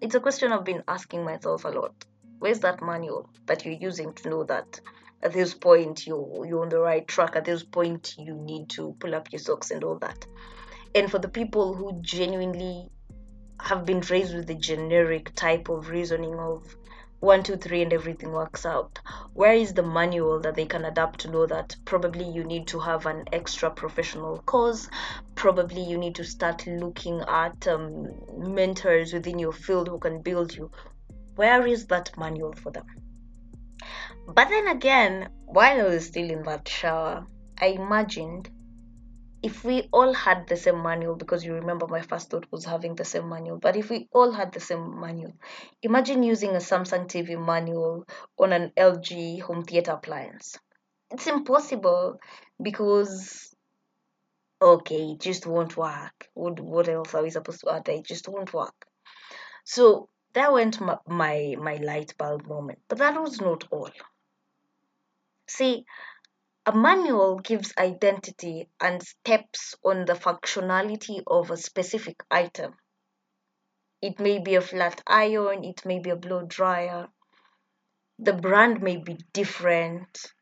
it's 0.00 0.14
a 0.14 0.20
question 0.20 0.52
I've 0.52 0.64
been 0.64 0.84
asking 0.86 1.24
myself 1.24 1.64
a 1.64 1.68
lot. 1.68 1.94
Where's 2.38 2.60
that 2.60 2.82
manual 2.82 3.28
that 3.46 3.64
you're 3.64 3.74
using 3.74 4.12
to 4.14 4.28
know 4.30 4.44
that 4.44 4.80
at 5.22 5.32
this 5.32 5.54
point 5.54 6.06
you 6.06 6.44
you're 6.46 6.62
on 6.62 6.68
the 6.68 6.78
right 6.78 7.06
track? 7.06 7.36
At 7.36 7.44
this 7.44 7.62
point, 7.62 8.14
you 8.18 8.34
need 8.34 8.68
to 8.70 8.94
pull 8.98 9.14
up 9.14 9.32
your 9.32 9.38
socks 9.38 9.70
and 9.70 9.82
all 9.82 9.98
that. 9.98 10.26
And 10.94 11.10
for 11.10 11.18
the 11.18 11.28
people 11.28 11.74
who 11.74 12.00
genuinely 12.02 12.88
have 13.60 13.86
been 13.86 14.00
raised 14.00 14.34
with 14.34 14.46
the 14.46 14.54
generic 14.54 15.34
type 15.34 15.68
of 15.68 15.88
reasoning 15.88 16.38
of 16.38 16.76
one, 17.20 17.42
two, 17.42 17.56
three, 17.56 17.82
and 17.82 17.92
everything 17.92 18.30
works 18.30 18.66
out. 18.66 19.00
Where 19.32 19.54
is 19.54 19.72
the 19.72 19.82
manual 19.82 20.38
that 20.40 20.54
they 20.54 20.66
can 20.66 20.84
adapt 20.84 21.20
to 21.20 21.30
know 21.30 21.46
that 21.46 21.74
probably 21.86 22.28
you 22.28 22.44
need 22.44 22.66
to 22.68 22.78
have 22.78 23.06
an 23.06 23.24
extra 23.32 23.70
professional 23.70 24.38
course? 24.42 24.88
Probably 25.34 25.82
you 25.82 25.96
need 25.96 26.14
to 26.16 26.24
start 26.24 26.66
looking 26.66 27.22
at 27.26 27.66
um, 27.66 28.08
mentors 28.36 29.14
within 29.14 29.38
your 29.38 29.52
field 29.52 29.88
who 29.88 29.98
can 29.98 30.20
build 30.20 30.54
you. 30.54 30.70
Where 31.36 31.66
is 31.66 31.86
that 31.86 32.16
manual 32.18 32.52
for 32.54 32.72
them? 32.72 32.86
But 34.26 34.48
then 34.48 34.68
again, 34.68 35.30
while 35.44 35.80
I 35.80 35.84
was 35.84 36.06
still 36.06 36.30
in 36.30 36.42
that 36.42 36.66
shower, 36.68 37.26
I 37.60 37.66
imagined 37.66 38.50
if 39.42 39.64
we 39.64 39.88
all 39.92 40.12
had 40.12 40.48
the 40.48 40.56
same 40.56 40.82
manual, 40.82 41.14
because 41.14 41.44
you 41.44 41.54
remember 41.54 41.86
my 41.86 42.00
first 42.00 42.30
thought 42.30 42.50
was 42.50 42.64
having 42.64 42.94
the 42.94 43.04
same 43.04 43.28
manual, 43.28 43.58
but 43.58 43.76
if 43.76 43.90
we 43.90 44.08
all 44.12 44.32
had 44.32 44.52
the 44.52 44.60
same 44.60 45.00
manual, 45.00 45.34
imagine 45.82 46.22
using 46.22 46.50
a 46.50 46.58
Samsung 46.58 47.06
TV 47.06 47.38
manual 47.38 48.06
on 48.38 48.52
an 48.52 48.72
LG 48.76 49.42
home 49.42 49.62
theater 49.62 49.92
appliance. 49.92 50.58
It's 51.12 51.28
impossible 51.28 52.18
because, 52.60 53.54
okay, 54.60 55.12
it 55.12 55.20
just 55.20 55.46
won't 55.46 55.76
work. 55.76 56.28
What, 56.34 56.58
what 56.58 56.88
else 56.88 57.14
are 57.14 57.22
we 57.22 57.30
supposed 57.30 57.60
to 57.60 57.72
add? 57.72 57.88
It 57.88 58.04
just 58.04 58.28
won't 58.28 58.52
work. 58.52 58.86
So 59.64 60.08
that 60.36 60.52
went 60.52 60.82
my, 60.82 60.98
my, 61.06 61.56
my 61.58 61.76
light 61.76 62.12
bulb 62.18 62.46
moment. 62.46 62.78
But 62.88 62.98
that 62.98 63.18
was 63.18 63.40
not 63.40 63.64
all. 63.70 63.90
See, 65.48 65.86
a 66.66 66.76
manual 66.76 67.38
gives 67.38 67.72
identity 67.78 68.68
and 68.78 69.02
steps 69.02 69.76
on 69.82 70.04
the 70.04 70.12
functionality 70.12 71.22
of 71.26 71.50
a 71.50 71.56
specific 71.56 72.22
item. 72.30 72.74
It 74.02 74.20
may 74.20 74.38
be 74.38 74.56
a 74.56 74.60
flat 74.60 75.02
iron, 75.06 75.64
it 75.64 75.86
may 75.86 76.00
be 76.00 76.10
a 76.10 76.16
blow 76.16 76.42
dryer. 76.42 77.08
The 78.18 78.34
brand 78.34 78.82
may 78.82 78.98
be 78.98 79.16
different. 79.32 80.32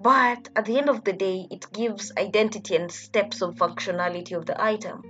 But 0.00 0.48
at 0.56 0.64
the 0.64 0.78
end 0.78 0.88
of 0.88 1.04
the 1.04 1.12
day, 1.12 1.46
it 1.50 1.70
gives 1.70 2.12
identity 2.16 2.76
and 2.76 2.90
steps 2.90 3.42
of 3.42 3.56
functionality 3.56 4.34
of 4.34 4.46
the 4.46 4.58
item. 4.58 5.02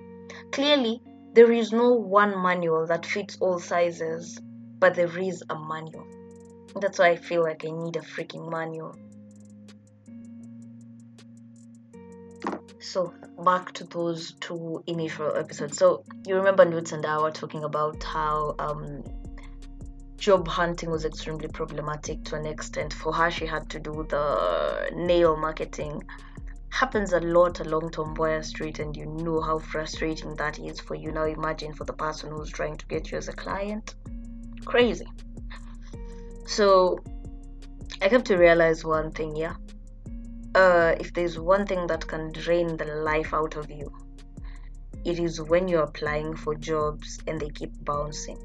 Clearly, 0.51 1.03
there 1.35 1.53
is 1.53 1.73
no 1.73 1.93
one 1.93 2.43
manual 2.43 2.87
that 2.87 3.07
fits 3.07 3.37
all 3.41 3.59
sizes, 3.59 4.39
but 4.79 4.95
there 4.95 5.19
is 5.19 5.43
a 5.51 5.59
manual. 5.59 6.07
That's 6.81 6.99
why 6.99 7.09
I 7.09 7.17
feel 7.17 7.43
like 7.43 7.65
I 7.65 7.71
need 7.71 7.97
a 7.97 8.01
freaking 8.01 8.51
manual. 8.51 8.97
So 12.81 13.13
back 13.45 13.73
to 13.73 13.85
those 13.85 14.33
two 14.41 14.83
initial 14.87 15.37
episodes. 15.37 15.79
So 15.79 16.05
you 16.27 16.37
remember 16.37 16.65
Newt 16.65 16.93
and 16.93 17.05
I 17.05 17.21
were 17.21 17.31
talking 17.31 17.65
about 17.65 18.03
how 18.03 18.55
um, 18.59 19.05
job 20.17 20.49
hunting 20.49 20.91
was 20.91 21.05
extremely 21.05 21.49
problematic 21.49 22.25
to 22.25 22.37
an 22.37 22.47
extent. 22.47 22.93
For 22.93 23.13
her, 23.13 23.31
she 23.31 23.47
had 23.47 23.69
to 23.71 23.79
do 23.79 24.07
the 24.09 24.91
nail 24.95 25.37
marketing. 25.37 26.03
Happens 26.71 27.13
a 27.13 27.21
lot 27.21 27.61
along 27.61 27.91
Tom 27.91 28.15
Mboya 28.15 28.45
Street, 28.45 28.79
and 28.79 28.97
you 28.97 29.07
know 29.07 29.41
how 29.41 29.59
frustrating 29.59 30.35
that 30.37 30.59
is 30.59 30.81
for 30.81 30.95
you. 30.95 31.11
Now 31.11 31.25
imagine 31.25 31.73
for 31.73 31.85
the 31.85 31.93
person 31.93 32.31
who's 32.31 32.51
trying 32.51 32.77
to 32.77 32.87
get 32.87 33.11
you 33.11 33.19
as 33.19 33.29
a 33.29 33.33
client. 33.33 33.95
Crazy. 34.65 35.07
So 36.47 36.99
I 38.01 38.09
came 38.09 38.23
to 38.23 38.37
realize 38.37 38.85
one 38.85 39.11
thing, 39.11 39.35
yeah 39.35 39.55
uh, 40.55 40.95
if 40.99 41.13
there's 41.13 41.39
one 41.39 41.67
thing 41.67 41.87
that 41.87 42.07
can 42.07 42.33
drain 42.33 42.77
the 42.77 42.85
life 42.85 43.35
out 43.35 43.57
of 43.57 43.71
you, 43.71 43.93
it 45.05 45.19
is 45.19 45.41
when 45.41 45.69
you're 45.69 45.85
applying 45.85 46.35
for 46.35 46.55
jobs 46.55 47.19
and 47.27 47.41
they 47.41 47.51
keep 47.51 47.73
bouncing. 47.85 48.39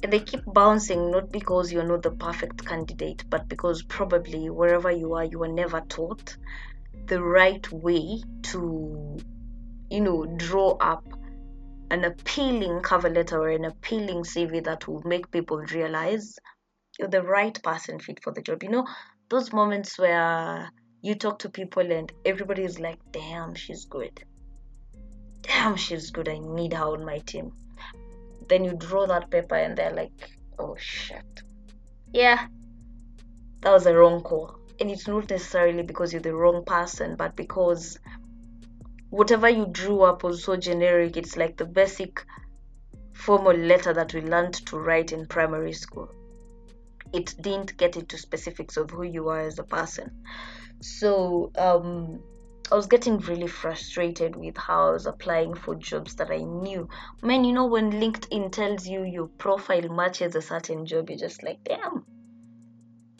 They 0.00 0.20
keep 0.20 0.44
bouncing 0.46 1.10
not 1.10 1.32
because 1.32 1.72
you're 1.72 1.86
not 1.86 2.02
the 2.02 2.12
perfect 2.12 2.64
candidate, 2.64 3.24
but 3.28 3.48
because 3.48 3.82
probably 3.82 4.48
wherever 4.48 4.90
you 4.90 5.14
are, 5.14 5.24
you 5.24 5.40
were 5.40 5.48
never 5.48 5.80
taught 5.80 6.36
the 7.06 7.22
right 7.22 7.70
way 7.72 8.22
to 8.42 9.18
you 9.90 10.00
know 10.00 10.26
draw 10.36 10.76
up 10.78 11.04
an 11.90 12.04
appealing 12.04 12.80
cover 12.82 13.08
letter 13.08 13.40
or 13.40 13.48
an 13.48 13.64
appealing 13.64 14.22
cv 14.22 14.62
that 14.62 14.86
will 14.86 15.02
make 15.06 15.30
people 15.30 15.56
realize 15.56 16.38
you're 16.98 17.08
the 17.08 17.22
right 17.22 17.62
person 17.62 17.98
fit 17.98 18.22
for 18.22 18.32
the 18.32 18.42
job. 18.42 18.62
You 18.62 18.70
know 18.70 18.86
those 19.28 19.52
moments 19.52 19.98
where 19.98 20.70
you 21.00 21.14
talk 21.14 21.38
to 21.40 21.48
people 21.48 21.90
and 21.90 22.12
everybody 22.24 22.62
is 22.62 22.78
like 22.78 22.98
damn 23.12 23.54
she's 23.54 23.84
good. 23.84 24.22
Damn 25.42 25.76
she's 25.76 26.10
good. 26.10 26.28
I 26.28 26.38
need 26.38 26.72
her 26.72 26.84
on 26.84 27.04
my 27.04 27.18
team 27.20 27.52
then 28.48 28.64
you 28.64 28.72
draw 28.72 29.06
that 29.06 29.30
paper 29.30 29.54
and 29.54 29.76
they're 29.76 29.94
like 29.94 30.30
oh 30.58 30.76
shit. 30.78 31.42
Yeah. 32.12 32.46
That 33.60 33.72
was 33.72 33.86
a 33.86 33.94
wrong 33.94 34.22
call. 34.22 34.56
And 34.80 34.90
it's 34.90 35.08
not 35.08 35.30
necessarily 35.30 35.82
because 35.82 36.12
you're 36.12 36.22
the 36.22 36.34
wrong 36.34 36.64
person 36.64 37.16
but 37.16 37.36
because 37.36 37.98
whatever 39.10 39.48
you 39.48 39.66
drew 39.66 40.02
up 40.02 40.22
was 40.22 40.44
so 40.44 40.56
generic 40.56 41.16
it's 41.16 41.36
like 41.36 41.56
the 41.56 41.64
basic 41.64 42.24
formal 43.14 43.56
letter 43.56 43.92
that 43.92 44.14
we 44.14 44.20
learned 44.20 44.54
to 44.54 44.78
write 44.78 45.12
in 45.12 45.26
primary 45.26 45.72
school. 45.72 46.08
It 47.12 47.34
didn't 47.40 47.76
get 47.76 47.96
into 47.96 48.18
specifics 48.18 48.76
of 48.76 48.90
who 48.90 49.02
you 49.02 49.28
are 49.28 49.40
as 49.40 49.58
a 49.58 49.64
person. 49.64 50.10
So 50.80 51.50
um 51.56 52.22
I 52.70 52.74
was 52.74 52.86
getting 52.86 53.18
really 53.18 53.46
frustrated 53.46 54.36
with 54.36 54.56
how 54.56 54.88
I 54.88 54.92
was 54.92 55.06
applying 55.06 55.54
for 55.54 55.74
jobs 55.74 56.16
that 56.16 56.30
I 56.30 56.38
knew. 56.38 56.88
Man, 57.22 57.44
you 57.44 57.52
know, 57.52 57.66
when 57.66 57.92
LinkedIn 57.92 58.52
tells 58.52 58.86
you 58.86 59.04
your 59.04 59.26
profile 59.26 59.88
matches 59.88 60.34
a 60.34 60.42
certain 60.42 60.84
job, 60.84 61.08
you're 61.08 61.18
just 61.18 61.42
like, 61.42 61.64
damn, 61.64 62.04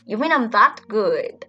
you 0.05 0.19
mean 0.19 0.33
I'm 0.33 0.50
that 0.50 0.81
good? 0.87 1.47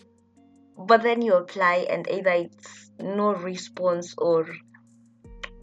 But 0.78 1.04
then 1.04 1.22
you 1.22 1.34
apply, 1.34 1.88
and 1.90 2.10
either 2.10 2.32
it's 2.32 2.92
no 3.00 3.34
response, 3.34 4.16
or 4.18 4.48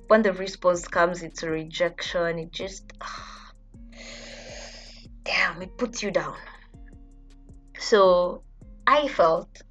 when 0.08 0.20
the 0.20 0.34
response 0.34 0.86
comes, 0.86 1.22
it's 1.22 1.42
a 1.42 1.50
rejection. 1.50 2.38
It 2.38 2.52
just, 2.52 2.92
damn, 5.24 5.62
it 5.62 5.78
puts 5.78 6.02
you 6.02 6.10
down. 6.10 6.36
So 7.78 8.42
I 8.86 9.08
felt 9.08 9.62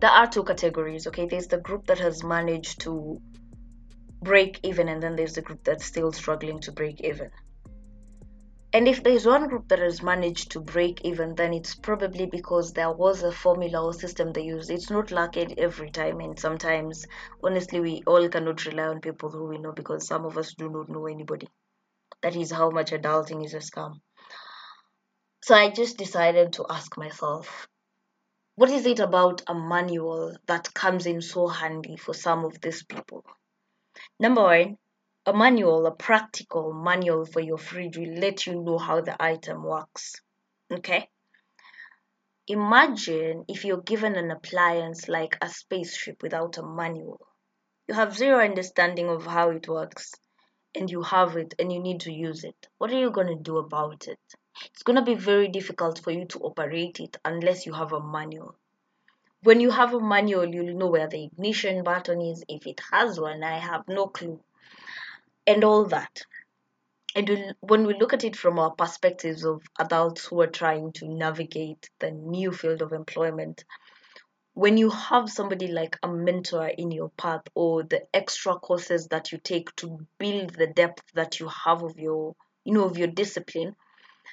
there 0.00 0.10
are 0.10 0.26
two 0.26 0.44
categories 0.44 1.06
okay? 1.06 1.26
There's 1.26 1.48
the 1.48 1.58
group 1.58 1.86
that 1.86 1.98
has 1.98 2.24
managed 2.24 2.80
to 2.82 3.20
break 4.22 4.60
even 4.62 4.88
and 4.88 5.02
then 5.02 5.16
there's 5.16 5.34
the 5.34 5.42
group 5.42 5.64
that's 5.64 5.84
still 5.84 6.12
struggling 6.12 6.60
to 6.60 6.72
break 6.72 7.00
even. 7.00 7.30
And 8.72 8.86
if 8.86 9.02
there's 9.02 9.26
one 9.26 9.48
group 9.48 9.68
that 9.68 9.80
has 9.80 10.00
managed 10.02 10.52
to 10.52 10.60
break 10.60 11.00
even 11.04 11.34
then 11.34 11.52
it's 11.52 11.74
probably 11.74 12.26
because 12.26 12.72
there 12.72 12.92
was 12.92 13.22
a 13.22 13.32
formula 13.32 13.84
or 13.84 13.92
system 13.92 14.32
they 14.32 14.42
used. 14.42 14.70
It's 14.70 14.90
not 14.90 15.10
lucky 15.10 15.54
every 15.58 15.90
time 15.90 16.20
and 16.20 16.38
sometimes 16.38 17.06
honestly 17.42 17.80
we 17.80 18.02
all 18.06 18.28
cannot 18.28 18.64
rely 18.66 18.84
on 18.84 19.00
people 19.00 19.30
who 19.30 19.48
we 19.48 19.58
know 19.58 19.72
because 19.72 20.06
some 20.06 20.24
of 20.24 20.38
us 20.38 20.54
do 20.54 20.70
not 20.70 20.88
know 20.88 21.06
anybody. 21.06 21.48
That 22.22 22.36
is 22.36 22.50
how 22.50 22.70
much 22.70 22.92
adulting 22.92 23.44
is 23.44 23.54
a 23.54 23.58
scam. 23.58 24.00
So 25.42 25.54
i 25.54 25.70
just 25.70 25.96
decided 25.96 26.52
to 26.54 26.66
ask 26.70 26.96
myself 26.96 27.66
what 28.60 28.68
is 28.68 28.84
it 28.84 29.00
about 29.00 29.40
a 29.46 29.54
manual 29.54 30.36
that 30.44 30.74
comes 30.74 31.06
in 31.06 31.22
so 31.22 31.48
handy 31.48 31.96
for 31.96 32.12
some 32.12 32.44
of 32.44 32.60
these 32.60 32.82
people? 32.82 33.24
Number 34.18 34.42
one, 34.42 34.76
a 35.24 35.32
manual, 35.32 35.86
a 35.86 35.92
practical 35.92 36.74
manual 36.74 37.24
for 37.24 37.40
your 37.40 37.56
fridge 37.56 37.96
will 37.96 38.18
let 38.18 38.46
you 38.46 38.62
know 38.62 38.76
how 38.76 39.00
the 39.00 39.16
item 39.18 39.62
works. 39.62 40.20
Okay? 40.70 41.08
Imagine 42.48 43.46
if 43.48 43.64
you're 43.64 43.80
given 43.80 44.14
an 44.14 44.30
appliance 44.30 45.08
like 45.08 45.38
a 45.40 45.48
spaceship 45.48 46.22
without 46.22 46.58
a 46.58 46.62
manual. 46.62 47.26
You 47.88 47.94
have 47.94 48.14
zero 48.14 48.44
understanding 48.44 49.08
of 49.08 49.24
how 49.24 49.52
it 49.52 49.68
works, 49.68 50.12
and 50.74 50.90
you 50.90 51.00
have 51.00 51.34
it 51.38 51.54
and 51.58 51.72
you 51.72 51.80
need 51.80 52.00
to 52.00 52.12
use 52.12 52.44
it. 52.44 52.68
What 52.76 52.90
are 52.90 53.00
you 53.00 53.10
going 53.10 53.28
to 53.28 53.42
do 53.42 53.56
about 53.56 54.06
it? 54.06 54.18
It's 54.64 54.82
going 54.82 54.96
to 54.96 55.04
be 55.04 55.14
very 55.14 55.48
difficult 55.48 55.98
for 56.00 56.10
you 56.10 56.24
to 56.26 56.38
operate 56.40 57.00
it 57.00 57.16
unless 57.24 57.66
you 57.66 57.72
have 57.72 57.92
a 57.92 58.02
manual. 58.02 58.54
When 59.42 59.60
you 59.60 59.70
have 59.70 59.94
a 59.94 60.00
manual, 60.00 60.46
you'll 60.46 60.76
know 60.76 60.88
where 60.88 61.08
the 61.08 61.24
ignition 61.24 61.82
button 61.82 62.20
is. 62.20 62.44
If 62.48 62.66
it 62.66 62.80
has 62.92 63.18
one, 63.18 63.42
I 63.42 63.58
have 63.58 63.88
no 63.88 64.06
clue. 64.06 64.40
And 65.46 65.64
all 65.64 65.86
that. 65.86 66.22
And 67.14 67.54
when 67.60 67.86
we 67.86 67.98
look 67.98 68.12
at 68.12 68.24
it 68.24 68.36
from 68.36 68.58
our 68.58 68.70
perspectives 68.70 69.44
of 69.44 69.62
adults 69.78 70.26
who 70.26 70.40
are 70.42 70.46
trying 70.46 70.92
to 70.92 71.08
navigate 71.08 71.88
the 71.98 72.10
new 72.10 72.52
field 72.52 72.82
of 72.82 72.92
employment, 72.92 73.64
when 74.54 74.76
you 74.76 74.90
have 74.90 75.30
somebody 75.30 75.68
like 75.68 75.98
a 76.02 76.08
mentor 76.08 76.66
in 76.66 76.90
your 76.90 77.08
path 77.10 77.42
or 77.54 77.82
the 77.82 78.06
extra 78.12 78.56
courses 78.56 79.08
that 79.08 79.32
you 79.32 79.38
take 79.38 79.74
to 79.76 80.06
build 80.18 80.50
the 80.54 80.66
depth 80.66 81.02
that 81.14 81.40
you 81.40 81.48
have 81.48 81.82
of 81.82 81.98
your 81.98 82.34
you 82.64 82.74
know 82.74 82.84
of 82.84 82.98
your 82.98 83.08
discipline 83.08 83.74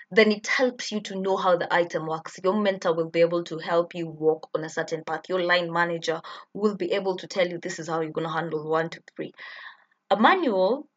then 0.09 0.31
it 0.31 0.47
helps 0.47 0.91
you 0.91 1.01
to 1.01 1.19
know 1.19 1.35
how 1.35 1.57
the 1.57 1.73
item 1.73 2.07
works. 2.07 2.39
Your 2.43 2.59
mentor 2.59 2.93
will 2.93 3.09
be 3.09 3.21
able 3.21 3.43
to 3.45 3.57
help 3.57 3.93
you 3.93 4.07
walk 4.07 4.49
on 4.55 4.63
a 4.63 4.69
certain 4.69 5.03
path. 5.03 5.23
Your 5.27 5.41
line 5.41 5.71
manager 5.71 6.21
will 6.53 6.75
be 6.75 6.93
able 6.93 7.17
to 7.17 7.27
tell 7.27 7.47
you 7.47 7.57
this 7.57 7.79
is 7.79 7.89
how 7.89 8.01
you're 8.01 8.11
going 8.11 8.27
to 8.27 8.33
handle 8.33 8.69
one, 8.69 8.89
two, 8.89 9.01
three. 9.15 9.33
A 10.09 10.17
manual 10.17 10.87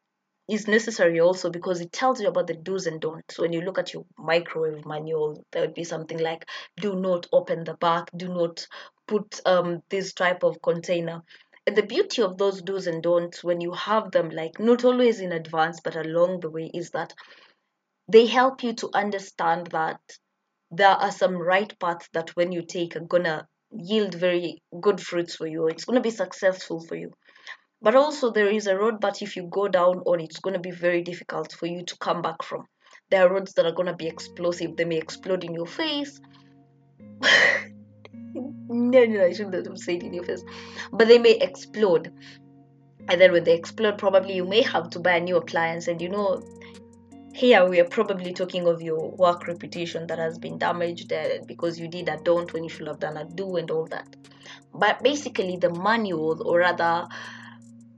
is 0.48 0.68
necessary 0.68 1.20
also 1.20 1.50
because 1.50 1.80
it 1.80 1.92
tells 1.92 2.20
you 2.20 2.28
about 2.28 2.46
the 2.46 2.54
do's 2.54 2.86
and 2.86 3.00
don'ts. 3.00 3.38
When 3.38 3.52
you 3.52 3.62
look 3.62 3.78
at 3.78 3.92
your 3.92 4.04
microwave 4.18 4.86
manual, 4.86 5.44
there 5.52 5.62
would 5.62 5.74
be 5.74 5.84
something 5.84 6.18
like 6.18 6.46
do 6.80 6.94
not 6.94 7.26
open 7.32 7.64
the 7.64 7.74
back, 7.74 8.10
do 8.16 8.28
not 8.28 8.66
put 9.06 9.40
um, 9.44 9.82
this 9.90 10.12
type 10.12 10.42
of 10.44 10.62
container. 10.62 11.22
And 11.66 11.76
the 11.76 11.82
beauty 11.82 12.22
of 12.22 12.38
those 12.38 12.62
do's 12.62 12.86
and 12.86 13.02
don'ts 13.02 13.44
when 13.44 13.60
you 13.60 13.72
have 13.72 14.10
them 14.12 14.30
like 14.30 14.58
not 14.58 14.84
always 14.84 15.20
in 15.20 15.32
advance 15.32 15.80
but 15.80 15.94
along 15.94 16.40
the 16.40 16.50
way 16.50 16.70
is 16.72 16.90
that 16.90 17.12
they 18.10 18.26
help 18.26 18.62
you 18.62 18.72
to 18.72 18.90
understand 18.92 19.68
that 19.68 20.00
there 20.70 20.88
are 20.88 21.12
some 21.12 21.36
right 21.36 21.78
paths 21.78 22.08
that 22.12 22.30
when 22.30 22.50
you 22.52 22.62
take 22.62 22.96
are 22.96 23.00
gonna 23.00 23.46
yield 23.72 24.14
very 24.14 24.62
good 24.80 25.00
fruits 25.00 25.36
for 25.36 25.46
you. 25.46 25.68
It's 25.68 25.84
gonna 25.84 26.00
be 26.00 26.10
successful 26.10 26.80
for 26.80 26.96
you. 26.96 27.12
But 27.82 27.94
also 27.94 28.30
there 28.30 28.48
is 28.48 28.66
a 28.66 28.76
road 28.76 29.00
but 29.00 29.22
if 29.22 29.36
you 29.36 29.48
go 29.50 29.68
down 29.68 29.98
on 30.06 30.20
it's 30.20 30.40
gonna 30.40 30.58
be 30.58 30.72
very 30.72 31.02
difficult 31.02 31.52
for 31.52 31.66
you 31.66 31.84
to 31.84 31.96
come 31.98 32.20
back 32.22 32.42
from. 32.42 32.66
There 33.10 33.26
are 33.26 33.32
roads 33.32 33.54
that 33.54 33.66
are 33.66 33.72
gonna 33.72 33.96
be 33.96 34.08
explosive. 34.08 34.76
They 34.76 34.84
may 34.84 34.98
explode 34.98 35.44
in 35.44 35.54
your 35.54 35.66
face. 35.66 36.20
No 38.72 39.04
no 39.04 39.24
i 39.24 39.32
shouldn't 39.32 39.66
have 39.66 39.78
said 39.78 40.04
in 40.04 40.14
your 40.14 40.22
face. 40.22 40.44
But 40.92 41.08
they 41.08 41.18
may 41.18 41.32
explode. 41.32 42.12
And 43.08 43.20
then 43.20 43.32
when 43.32 43.42
they 43.42 43.54
explode 43.54 43.98
probably 43.98 44.34
you 44.34 44.44
may 44.44 44.62
have 44.62 44.90
to 44.90 45.00
buy 45.00 45.16
a 45.16 45.20
new 45.20 45.36
appliance. 45.36 45.88
And 45.88 46.00
you 46.00 46.08
know 46.08 46.40
here 47.32 47.68
we 47.68 47.80
are 47.80 47.84
probably 47.84 48.32
talking 48.32 48.66
of 48.66 48.82
your 48.82 49.10
work 49.10 49.46
reputation 49.46 50.06
that 50.08 50.18
has 50.18 50.38
been 50.38 50.58
damaged 50.58 51.12
uh, 51.12 51.38
because 51.46 51.78
you 51.78 51.88
did 51.88 52.08
a 52.08 52.18
don't 52.24 52.52
when 52.52 52.64
you 52.64 52.70
should 52.70 52.86
have 52.86 52.98
done 52.98 53.16
a 53.16 53.24
do 53.24 53.56
and 53.56 53.70
all 53.70 53.86
that. 53.86 54.16
But 54.74 55.02
basically 55.02 55.56
the 55.56 55.70
manual 55.70 56.42
or 56.46 56.58
rather 56.58 57.06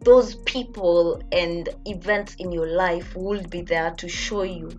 those 0.00 0.34
people 0.34 1.22
and 1.32 1.68
events 1.86 2.34
in 2.38 2.52
your 2.52 2.66
life 2.66 3.14
will 3.14 3.42
be 3.44 3.62
there 3.62 3.92
to 3.92 4.08
show 4.08 4.42
you 4.42 4.70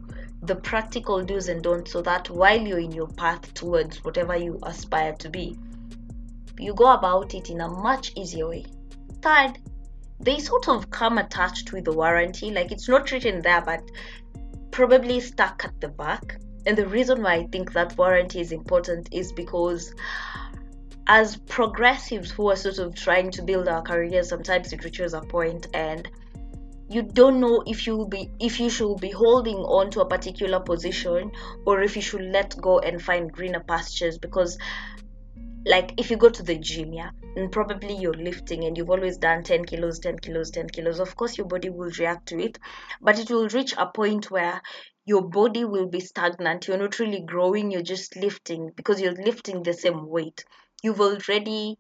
the 0.41 0.55
practical 0.55 1.23
do's 1.23 1.47
and 1.47 1.63
don'ts 1.63 1.91
so 1.91 2.01
that 2.01 2.29
while 2.29 2.59
you're 2.59 2.79
in 2.79 2.91
your 2.91 3.07
path 3.07 3.53
towards 3.53 4.03
whatever 4.03 4.35
you 4.35 4.59
aspire 4.63 5.13
to 5.13 5.29
be 5.29 5.57
you 6.59 6.73
go 6.73 6.91
about 6.91 7.33
it 7.33 7.49
in 7.49 7.61
a 7.61 7.67
much 7.67 8.13
easier 8.15 8.47
way. 8.47 8.65
Third 9.21 9.57
they 10.19 10.39
sort 10.39 10.69
of 10.69 10.89
come 10.89 11.17
attached 11.17 11.73
with 11.73 11.83
the 11.83 11.91
warranty. 11.91 12.51
Like 12.51 12.71
it's 12.71 12.87
not 12.87 13.11
written 13.11 13.41
there 13.41 13.61
but 13.61 13.83
probably 14.73 15.19
stuck 15.21 15.63
at 15.63 15.79
the 15.79 15.87
back. 15.87 16.37
And 16.65 16.77
the 16.77 16.87
reason 16.87 17.21
why 17.21 17.35
I 17.35 17.47
think 17.47 17.71
that 17.73 17.97
warranty 17.97 18.41
is 18.41 18.51
important 18.51 19.09
is 19.11 19.31
because 19.31 19.93
as 21.07 21.37
progressives 21.37 22.31
who 22.31 22.49
are 22.49 22.55
sort 22.55 22.79
of 22.79 22.95
trying 22.95 23.31
to 23.31 23.43
build 23.43 23.67
our 23.67 23.81
careers, 23.81 24.29
sometimes 24.29 24.73
it 24.73 24.83
reaches 24.83 25.13
a 25.13 25.21
point 25.21 25.67
and 25.73 26.09
you 26.89 27.01
don't 27.01 27.39
know 27.39 27.63
if 27.65 27.85
you 27.87 27.95
will 27.95 28.07
be 28.07 28.29
if 28.39 28.59
you 28.59 28.69
should 28.69 28.99
be 28.99 29.09
holding 29.09 29.57
on 29.57 29.89
to 29.91 30.01
a 30.01 30.05
particular 30.05 30.59
position 30.59 31.31
or 31.65 31.81
if 31.81 31.95
you 31.95 32.01
should 32.01 32.21
let 32.21 32.55
go 32.61 32.79
and 32.79 33.01
find 33.01 33.31
greener 33.31 33.61
pastures 33.61 34.17
because 34.17 34.57
like 35.65 35.93
if 35.97 36.11
you 36.11 36.17
go 36.17 36.29
to 36.29 36.43
the 36.43 36.57
gym 36.57 36.93
yeah 36.93 37.09
and 37.35 37.51
probably 37.51 37.95
you're 37.95 38.13
lifting 38.13 38.63
and 38.65 38.77
you've 38.77 38.89
always 38.89 39.17
done 39.17 39.43
10 39.43 39.65
kilos 39.65 39.99
10 39.99 40.19
kilos 40.19 40.51
10 40.51 40.69
kilos 40.69 40.99
of 40.99 41.15
course 41.15 41.37
your 41.37 41.47
body 41.47 41.69
will 41.69 41.91
react 41.99 42.27
to 42.27 42.39
it 42.39 42.59
but 43.01 43.17
it 43.19 43.29
will 43.29 43.47
reach 43.49 43.73
a 43.77 43.87
point 43.87 44.29
where 44.29 44.61
your 45.05 45.21
body 45.21 45.65
will 45.65 45.87
be 45.87 45.99
stagnant 45.99 46.67
you're 46.67 46.77
not 46.77 46.99
really 46.99 47.21
growing 47.21 47.71
you're 47.71 47.81
just 47.81 48.15
lifting 48.15 48.71
because 48.75 49.01
you're 49.01 49.13
lifting 49.13 49.63
the 49.63 49.73
same 49.73 50.07
weight. 50.07 50.45
You've 50.81 51.01
already 51.01 51.77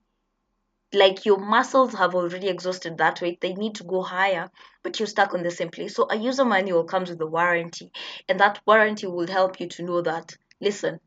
like 0.93 1.25
your 1.25 1.39
muscles 1.39 1.93
have 1.93 2.13
already 2.15 2.47
exhausted 2.47 2.97
that 2.97 3.19
weight 3.21 3.41
they 3.41 3.53
need 3.53 3.75
to 3.75 3.83
go 3.83 4.01
higher 4.01 4.49
but 4.83 4.99
you're 4.99 5.07
stuck 5.07 5.33
on 5.33 5.43
the 5.43 5.51
same 5.51 5.69
place. 5.69 5.95
So 5.95 6.07
a 6.09 6.17
user 6.17 6.45
manual 6.45 6.83
comes 6.83 7.09
with 7.09 7.21
a 7.21 7.27
warranty 7.27 7.91
and 8.27 8.39
that 8.39 8.59
warranty 8.65 9.07
will 9.07 9.27
help 9.27 9.59
you 9.59 9.67
to 9.69 9.83
know 9.83 10.01
that 10.01 10.35
listen 10.61 10.99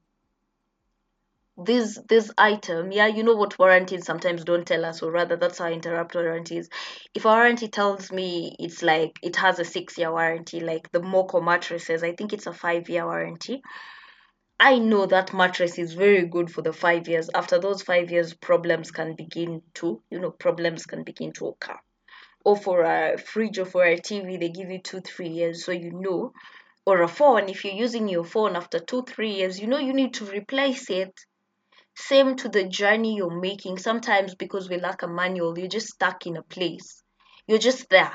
this 1.59 1.99
this 2.07 2.31
item 2.37 2.93
yeah 2.93 3.07
you 3.07 3.23
know 3.23 3.35
what 3.35 3.59
warranties 3.59 4.05
sometimes 4.05 4.45
don't 4.45 4.67
tell 4.67 4.85
us 4.85 5.03
or 5.03 5.11
rather 5.11 5.37
that's 5.37 5.59
how 5.59 5.69
interrupt 5.69 6.15
warranties 6.15 6.69
if 7.15 7.25
a 7.25 7.29
warranty 7.29 7.67
tells 7.67 8.13
me 8.13 8.55
it's 8.59 8.83
like 8.83 9.17
it 9.23 9.37
has 9.37 9.59
a 9.59 9.65
six 9.65 9.97
year 9.97 10.13
warranty 10.13 10.61
like 10.61 10.93
the 10.93 11.01
Moko 11.01 11.43
mattresses 11.43 12.03
i 12.03 12.13
think 12.13 12.35
it's 12.35 12.47
a 12.47 12.53
five 12.53 12.91
year 12.91 13.07
warranty 13.07 13.63
i 14.61 14.79
know 14.79 15.07
that 15.07 15.33
mattress 15.33 15.79
is 15.79 15.95
very 15.95 16.27
good 16.27 16.51
for 16.51 16.63
the 16.63 16.73
five 16.73 17.09
years. 17.09 17.29
After 17.35 17.59
those 17.59 17.83
five 17.83 18.11
years 18.11 18.35
problems 18.35 18.91
can 18.91 19.15
begin 19.15 19.63
to 19.75 20.03
you 20.11 20.21
know 20.21 20.31
problems 20.31 20.85
can 20.87 21.05
begin 21.05 21.33
to 21.35 21.49
occur. 21.49 21.79
Or 22.45 22.57
for 22.57 22.83
a 22.83 23.19
fridge 23.19 23.59
or 23.59 23.65
for 23.65 23.85
a 23.85 23.99
tv 23.99 24.39
they 24.39 24.51
give 24.51 24.71
you 24.71 24.81
two 24.81 25.01
three 25.01 25.29
years 25.29 25.65
so 25.65 25.73
you 25.73 25.93
know. 25.93 26.33
Or 26.85 27.03
a 27.03 27.09
phone 27.09 27.49
if 27.49 27.65
you're 27.65 27.75
using 27.75 28.09
your 28.09 28.25
phone 28.25 28.57
after 28.57 28.79
two 28.79 29.03
three 29.03 29.33
years 29.35 29.59
you 29.59 29.67
know 29.67 29.79
you 29.79 29.93
need 29.93 30.15
to 30.15 30.25
replace 30.27 30.89
it 30.91 31.13
same 31.97 32.37
to 32.37 32.49
the 32.49 32.65
journey 32.65 33.17
you're 33.17 33.41
making. 33.41 33.79
Sometimes 33.79 34.35
because 34.35 34.69
we 34.69 34.79
lack 34.79 35.03
a 35.03 35.09
manual, 35.09 35.59
you're 35.59 35.67
just 35.67 35.89
stuck 35.89 36.27
in 36.27 36.37
a 36.37 36.43
place. 36.43 37.03
You're 37.47 37.59
just 37.59 37.89
there. 37.89 38.13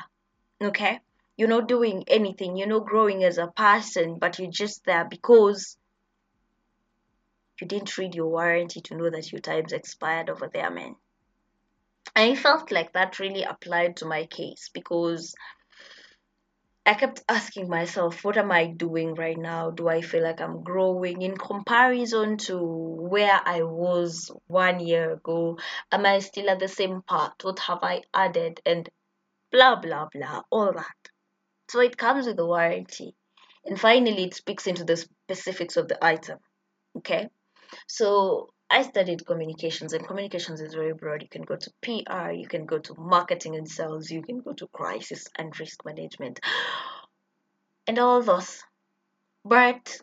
Okay? 0.62 1.00
You're 1.36 1.50
not 1.50 1.68
doing 1.68 2.04
anything. 2.08 2.56
You're 2.56 2.68
not 2.68 2.86
growing 2.86 3.24
as 3.24 3.40
a 3.40 3.48
person, 3.48 4.20
but 4.20 4.38
you're 4.38 4.52
just 4.52 4.86
there 4.86 5.06
because 5.06 5.78
you 7.60 7.68
didn't 7.68 7.98
read 7.98 8.14
your 8.14 8.28
warranty 8.28 8.82
to 8.82 8.96
know 8.96 9.10
that 9.10 9.32
your 9.32 9.42
time's 9.42 9.74
expired 9.74 10.30
over 10.30 10.48
there, 10.48 10.70
man. 10.70 10.96
I 12.16 12.36
felt 12.36 12.72
like 12.72 12.94
that 12.94 13.20
really 13.20 13.44
applied 13.44 13.98
to 13.98 14.06
my 14.06 14.26
case 14.26 14.70
because 14.74 15.34
I 16.84 16.96
kept 16.96 17.24
asking 17.30 17.70
myself, 17.70 18.24
what 18.24 18.38
am 18.38 18.52
I 18.52 18.66
doing 18.66 19.14
right 19.14 19.38
now? 19.38 19.70
Do 19.70 19.88
I 19.88 20.02
feel 20.02 20.24
like 20.24 20.42
I'm 20.42 20.64
growing 20.64 21.22
in 21.22 21.38
comparison 21.38 22.38
to 22.38 22.58
where 22.60 23.40
I 23.46 23.62
was 23.62 24.32
one 24.48 24.80
year 24.80 25.14
ago? 25.14 25.60
Am 25.92 26.06
I 26.06 26.20
still 26.20 26.50
at 26.50 26.60
the 26.60 26.68
same 26.68 27.04
part? 27.04 27.34
What 27.44 27.60
have 27.60 27.80
I 27.84 28.02
added? 28.14 28.62
And 28.66 28.90
blah, 29.52 29.76
blah, 29.76 30.08
blah, 30.12 30.42
all 30.50 30.74
that. 30.74 31.12
So 31.70 31.82
it 31.82 31.98
comes 31.98 32.26
with 32.26 32.40
a 32.40 32.46
warranty. 32.46 33.16
And 33.64 33.80
finally, 33.80 34.24
it 34.24 34.34
speaks 34.34 34.66
into 34.66 34.84
the 34.84 34.98
specifics 34.98 35.78
of 35.78 35.88
the 35.88 36.04
item. 36.04 36.40
Okay? 36.98 37.28
So 37.88 38.50
I 38.74 38.84
studied 38.84 39.26
communications, 39.26 39.92
and 39.92 40.08
communications 40.08 40.62
is 40.62 40.74
very 40.74 40.94
broad. 40.94 41.22
You 41.22 41.28
can 41.28 41.42
go 41.42 41.58
to 41.58 41.72
PR, 41.82 42.32
you 42.32 42.48
can 42.48 42.66
go 42.66 42.80
to 42.80 42.96
marketing 42.98 43.58
and 43.58 43.70
sales, 43.70 44.10
you 44.10 44.22
can 44.22 44.40
go 44.40 44.54
to 44.54 44.68
crisis 44.68 45.28
and 45.38 45.58
risk 45.60 45.84
management, 45.84 46.40
and 47.86 48.00
all 48.00 48.22
those. 48.22 48.64
But 49.44 50.00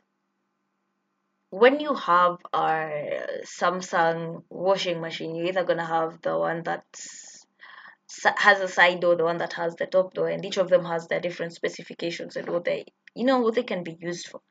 when 1.48 1.80
you 1.80 1.94
have 1.94 2.36
a 2.52 3.22
Samsung 3.44 4.42
washing 4.50 5.00
machine, 5.00 5.34
you're 5.34 5.46
either 5.46 5.64
gonna 5.64 5.86
have 5.86 6.20
the 6.20 6.36
one 6.36 6.62
that 6.64 6.84
has 8.36 8.60
a 8.60 8.68
side 8.68 9.00
door, 9.00 9.16
the 9.16 9.24
one 9.24 9.38
that 9.38 9.54
has 9.54 9.76
the 9.76 9.86
top 9.86 10.12
door, 10.12 10.28
and 10.28 10.44
each 10.44 10.58
of 10.58 10.68
them 10.68 10.84
has 10.84 11.06
their 11.06 11.20
different 11.20 11.54
specifications 11.54 12.36
and 12.36 12.48
what 12.50 12.64
they, 12.64 12.84
you 13.14 13.24
know, 13.24 13.40
what 13.40 13.54
they 13.54 13.62
can 13.62 13.82
be 13.82 13.96
used 13.98 14.28
for. 14.28 14.42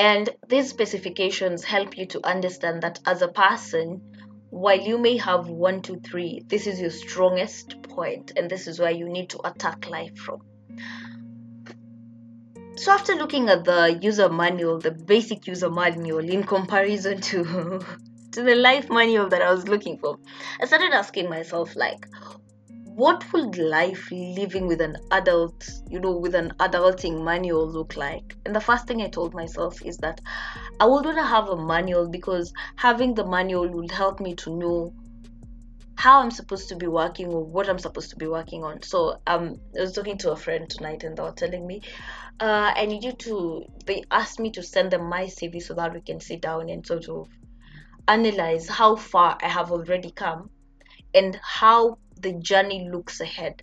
And 0.00 0.30
these 0.48 0.70
specifications 0.70 1.62
help 1.62 1.98
you 1.98 2.06
to 2.06 2.26
understand 2.26 2.82
that 2.84 3.00
as 3.04 3.20
a 3.20 3.28
person, 3.28 4.00
while 4.48 4.80
you 4.80 4.96
may 4.96 5.18
have 5.18 5.50
one, 5.50 5.82
two, 5.82 6.00
three, 6.00 6.42
this 6.46 6.66
is 6.66 6.80
your 6.80 6.88
strongest 6.88 7.82
point, 7.82 8.32
and 8.34 8.50
this 8.50 8.66
is 8.66 8.78
where 8.78 8.90
you 8.90 9.10
need 9.10 9.28
to 9.28 9.46
attack 9.46 9.90
life 9.90 10.16
from. 10.16 10.40
So, 12.76 12.92
after 12.92 13.14
looking 13.14 13.50
at 13.50 13.64
the 13.64 13.98
user 14.00 14.30
manual, 14.30 14.78
the 14.78 14.90
basic 14.90 15.46
user 15.46 15.68
manual, 15.68 16.26
in 16.26 16.44
comparison 16.44 17.20
to 17.20 17.44
to 18.32 18.42
the 18.42 18.54
life 18.54 18.88
manual 18.88 19.28
that 19.28 19.42
I 19.42 19.52
was 19.52 19.68
looking 19.68 19.98
for, 19.98 20.16
I 20.62 20.64
started 20.64 20.94
asking 20.94 21.28
myself, 21.28 21.76
like, 21.76 22.06
what 23.00 23.32
would 23.32 23.56
life 23.56 24.10
living 24.12 24.66
with 24.66 24.78
an 24.82 24.94
adult, 25.10 25.66
you 25.88 25.98
know, 25.98 26.18
with 26.18 26.34
an 26.34 26.52
adulting 26.60 27.24
manual 27.24 27.66
look 27.66 27.96
like? 27.96 28.36
And 28.44 28.54
the 28.54 28.60
first 28.60 28.86
thing 28.86 29.00
I 29.00 29.08
told 29.08 29.32
myself 29.32 29.80
is 29.82 29.96
that 29.98 30.20
I 30.78 30.84
would 30.84 31.06
want 31.06 31.16
to 31.16 31.24
have 31.24 31.48
a 31.48 31.56
manual 31.56 32.10
because 32.10 32.52
having 32.76 33.14
the 33.14 33.26
manual 33.26 33.66
would 33.70 33.90
help 33.90 34.20
me 34.20 34.34
to 34.34 34.54
know 34.54 34.92
how 35.96 36.20
I'm 36.20 36.30
supposed 36.30 36.68
to 36.68 36.76
be 36.76 36.88
working 36.88 37.28
or 37.28 37.42
what 37.42 37.70
I'm 37.70 37.78
supposed 37.78 38.10
to 38.10 38.16
be 38.16 38.26
working 38.26 38.64
on. 38.64 38.82
So 38.82 39.16
um, 39.26 39.58
I 39.78 39.80
was 39.80 39.92
talking 39.92 40.18
to 40.18 40.32
a 40.32 40.36
friend 40.36 40.68
tonight 40.68 41.02
and 41.02 41.16
they 41.16 41.22
were 41.22 41.32
telling 41.32 41.66
me, 41.66 41.80
uh, 42.38 42.74
I 42.76 42.84
need 42.84 43.02
you 43.02 43.12
to, 43.12 43.64
they 43.86 44.04
asked 44.10 44.38
me 44.38 44.50
to 44.50 44.62
send 44.62 44.90
them 44.90 45.08
my 45.08 45.24
CV 45.24 45.62
so 45.62 45.72
that 45.72 45.94
we 45.94 46.02
can 46.02 46.20
sit 46.20 46.42
down 46.42 46.68
and 46.68 46.86
sort 46.86 47.08
of 47.08 47.30
analyze 48.08 48.68
how 48.68 48.94
far 48.96 49.38
I 49.40 49.48
have 49.48 49.72
already 49.72 50.10
come 50.10 50.50
and 51.14 51.40
how 51.42 51.96
the 52.20 52.34
journey 52.34 52.88
looks 52.90 53.20
ahead. 53.20 53.62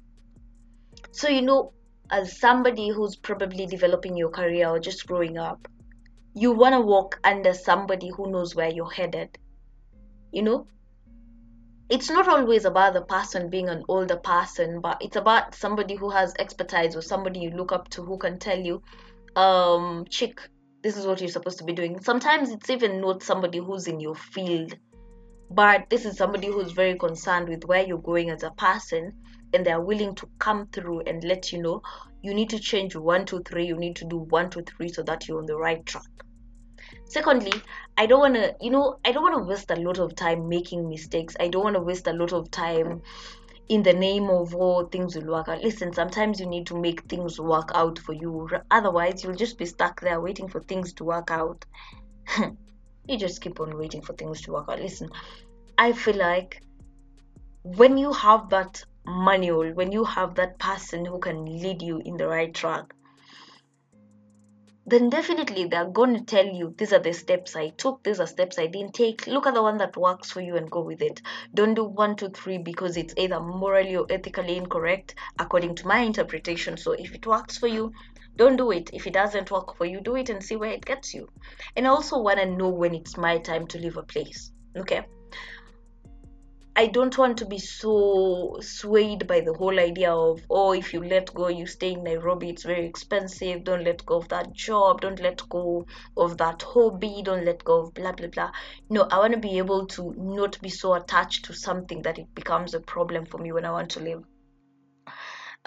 So, 1.12 1.30
you 1.30 1.42
know, 1.42 1.74
as 2.10 2.40
somebody 2.40 2.90
who's 2.90 3.16
probably 3.16 3.66
developing 3.66 4.16
your 4.16 4.30
career 4.30 4.70
or 4.70 4.80
just 4.80 5.08
growing 5.08 5.38
up, 5.38 5.68
you 6.34 6.52
want 6.52 6.74
to 6.74 6.82
walk 6.82 7.20
under 7.24 7.54
somebody 7.54 8.10
who 8.16 8.32
knows 8.32 8.56
where 8.56 8.70
you're 8.70 8.92
headed. 8.92 9.38
You 10.32 10.44
know, 10.44 10.68
it's 11.90 12.10
not 12.10 12.28
always 12.28 12.66
about 12.66 12.94
the 12.94 13.02
person 13.02 13.50
being 13.50 13.70
an 13.70 13.84
older 13.88 14.18
person, 14.18 14.82
but 14.82 14.98
it's 15.02 15.16
about 15.16 15.56
somebody 15.56 15.96
who 15.96 16.10
has 16.10 16.34
expertise 16.38 16.96
or 16.96 17.02
somebody 17.02 17.40
you 17.40 17.52
look 17.52 17.72
up 17.72 17.90
to 17.90 18.04
who 18.04 18.18
can 18.18 18.40
tell 18.40 18.60
you, 18.60 18.82
um, 19.36 20.06
chick, 20.10 20.40
this 20.84 20.98
is 20.98 21.08
what 21.08 21.22
you're 21.22 21.30
supposed 21.30 21.58
to 21.60 21.64
be 21.64 21.74
doing. 21.74 22.00
Sometimes 22.02 22.52
it's 22.52 22.70
even 22.70 23.02
not 23.02 23.24
somebody 23.24 23.60
who's 23.60 23.88
in 23.88 24.00
your 24.00 24.16
field 24.16 24.76
but 25.50 25.90
this 25.90 26.06
is 26.06 26.18
somebody 26.18 26.48
who's 26.48 26.72
very 26.72 26.98
concerned 26.98 27.48
with 27.48 27.64
where 27.66 27.86
you're 27.86 27.98
going 27.98 28.30
as 28.30 28.44
a 28.44 28.52
person 28.52 29.14
and 29.54 29.66
they're 29.66 29.82
willing 29.82 30.14
to 30.16 30.28
come 30.40 30.68
through 30.68 31.02
and 31.02 31.24
let 31.24 31.52
you 31.52 31.62
know 31.62 31.82
you 32.22 32.34
need 32.34 32.50
to 32.50 32.60
change 32.60 32.96
one 32.96 33.26
two 33.26 33.42
three 33.44 33.66
you 33.66 33.78
need 33.78 33.96
to 33.96 34.06
do 34.06 34.18
one 34.18 34.50
two 34.50 34.62
three 34.62 34.90
so 34.90 35.04
that 35.04 35.28
you're 35.28 35.40
on 35.40 35.46
the 35.46 35.56
right 35.56 35.86
track. 35.86 36.08
Secondly 37.06 37.54
i 37.98 38.06
don't 38.06 38.20
want 38.20 38.36
to 38.36 38.56
you 38.62 38.70
know 38.70 39.00
i 39.06 39.12
don't 39.12 39.24
want 39.24 39.36
to 39.36 39.50
waste 39.50 39.72
a 39.72 39.76
lot 39.76 40.00
of 40.00 40.16
time 40.16 40.50
making 40.50 40.90
mistakes. 40.90 41.36
I 41.40 41.48
don't 41.48 41.64
want 41.64 41.76
to 41.76 41.82
waste 41.82 42.08
a 42.08 42.14
lot 42.14 42.34
of 42.34 42.52
time 42.52 43.02
in 43.70 43.84
the 43.84 43.94
name 43.94 44.30
of 44.30 44.54
oh 44.56 44.86
things 44.88 45.16
will 45.16 45.28
work 45.28 45.48
out. 45.48 45.64
Listen 45.64 45.94
sometimes 45.94 46.40
you 46.40 46.46
need 46.46 46.68
to 46.68 46.80
make 46.80 47.02
things 47.04 47.40
work 47.40 47.72
out 47.74 48.00
for 48.00 48.14
you. 48.14 48.50
Otherwise 48.70 49.24
you'll 49.24 49.36
just 49.36 49.58
be 49.58 49.66
stuck 49.66 50.02
there 50.02 50.20
waiting 50.20 50.50
for 50.50 50.62
things 50.62 50.94
to 50.94 51.06
work 51.06 51.32
out 51.32 51.66
you 53.08 53.18
just 53.18 53.42
keep 53.42 53.60
on 53.60 53.78
waiting 53.78 54.02
for 54.02 54.14
things 54.14 54.42
to 54.42 54.52
work 54.52 54.66
out. 54.70 54.80
Listen, 54.80 55.10
I 55.78 55.94
feel 55.94 56.16
like 56.16 56.62
when 57.64 57.98
you 57.98 58.14
have 58.14 58.50
that 58.50 58.84
manual, 59.06 59.74
when 59.74 59.92
you 59.92 60.04
have 60.04 60.36
that 60.36 60.60
person 60.60 61.06
who 61.06 61.20
can 61.20 61.46
lead 61.46 61.82
you 61.82 62.00
in 62.00 62.18
the 62.18 62.28
right 62.28 62.54
track, 62.54 62.94
then 64.86 65.10
definitely 65.10 65.66
they're 65.66 65.90
going 65.90 66.16
to 66.16 66.24
tell 66.24 66.46
you 66.46 66.74
these 66.78 66.94
are 66.94 67.00
the 67.00 67.12
steps 67.12 67.58
I 67.58 67.70
took, 67.70 68.04
these 68.04 68.22
are 68.22 68.28
steps 68.28 68.58
I 68.58 68.68
didn't 68.68 68.94
take. 68.94 69.28
Look 69.28 69.46
at 69.46 69.54
the 69.54 69.62
one 69.62 69.78
that 69.80 69.98
works 69.98 70.32
for 70.32 70.40
you 70.40 70.56
and 70.56 70.72
go 70.72 70.80
with 70.80 71.02
it. 71.02 71.22
Don't 71.54 71.74
do 71.74 71.84
one, 71.84 72.16
two, 72.16 72.30
three 72.30 72.58
because 72.58 72.96
it's 72.96 73.14
either 73.18 73.42
morally 73.42 73.98
or 73.98 74.08
ethically 74.10 74.56
incorrect 74.56 75.16
according 75.38 75.76
to 75.76 75.88
my 75.88 76.00
interpretation. 76.00 76.78
So 76.78 76.94
if 76.94 77.14
it 77.14 77.28
works 77.28 77.58
for 77.58 77.68
you, 77.68 77.92
don't 78.38 78.56
do 78.56 78.72
it 78.72 78.90
if 78.94 79.06
it 79.06 79.14
doesn't 79.14 79.52
work 79.52 79.76
for 79.76 79.86
you 79.86 80.00
do 80.00 80.16
it 80.16 80.30
and 80.30 80.44
see 80.44 80.56
where 80.56 80.72
it 80.72 80.86
gets 80.86 81.14
you 81.14 81.28
and 81.76 81.86
I 81.86 81.90
also 81.90 82.20
want 82.20 82.40
to 82.40 82.46
know 82.46 82.70
when 82.70 82.96
it's 82.96 83.18
my 83.18 83.38
time 83.40 83.68
to 83.68 83.78
leave 83.78 83.98
a 83.98 84.04
place 84.04 84.52
okay 84.76 85.06
I 86.80 86.86
don't 86.86 87.18
want 87.18 87.40
to 87.40 87.46
be 87.48 87.58
so 87.58 88.60
swayed 88.62 89.26
by 89.26 89.40
the 89.40 89.56
whole 89.56 89.80
idea 89.80 90.14
of, 90.14 90.42
oh, 90.48 90.74
if 90.74 90.94
you 90.94 91.04
let 91.04 91.34
go, 91.34 91.48
you 91.48 91.66
stay 91.66 91.94
in 91.94 92.04
Nairobi, 92.04 92.52
it's 92.52 92.66
very 92.66 92.86
expensive. 92.86 93.64
Don't 93.64 93.84
let 93.84 94.06
go 94.06 94.18
of 94.18 94.28
that 94.28 94.54
job. 94.54 95.02
Don't 95.02 95.20
let 95.20 95.42
go 95.50 95.88
of 96.16 96.38
that 96.38 96.62
hobby. 96.62 97.24
Don't 97.24 97.46
let 97.46 97.64
go 97.64 97.80
of 97.80 97.96
blah, 97.96 98.12
blah, 98.12 98.28
blah. 98.28 98.52
No, 98.92 99.08
I 99.10 99.18
want 99.18 99.34
to 99.34 99.40
be 99.40 99.58
able 99.58 99.88
to 99.88 100.14
not 100.20 100.62
be 100.62 100.70
so 100.70 100.94
attached 100.94 101.46
to 101.46 101.54
something 101.54 102.04
that 102.04 102.20
it 102.20 102.36
becomes 102.36 102.76
a 102.76 102.80
problem 102.80 103.26
for 103.26 103.40
me 103.40 103.52
when 103.52 103.66
I 103.66 103.72
want 103.72 103.90
to 103.92 104.00
live 104.00 104.24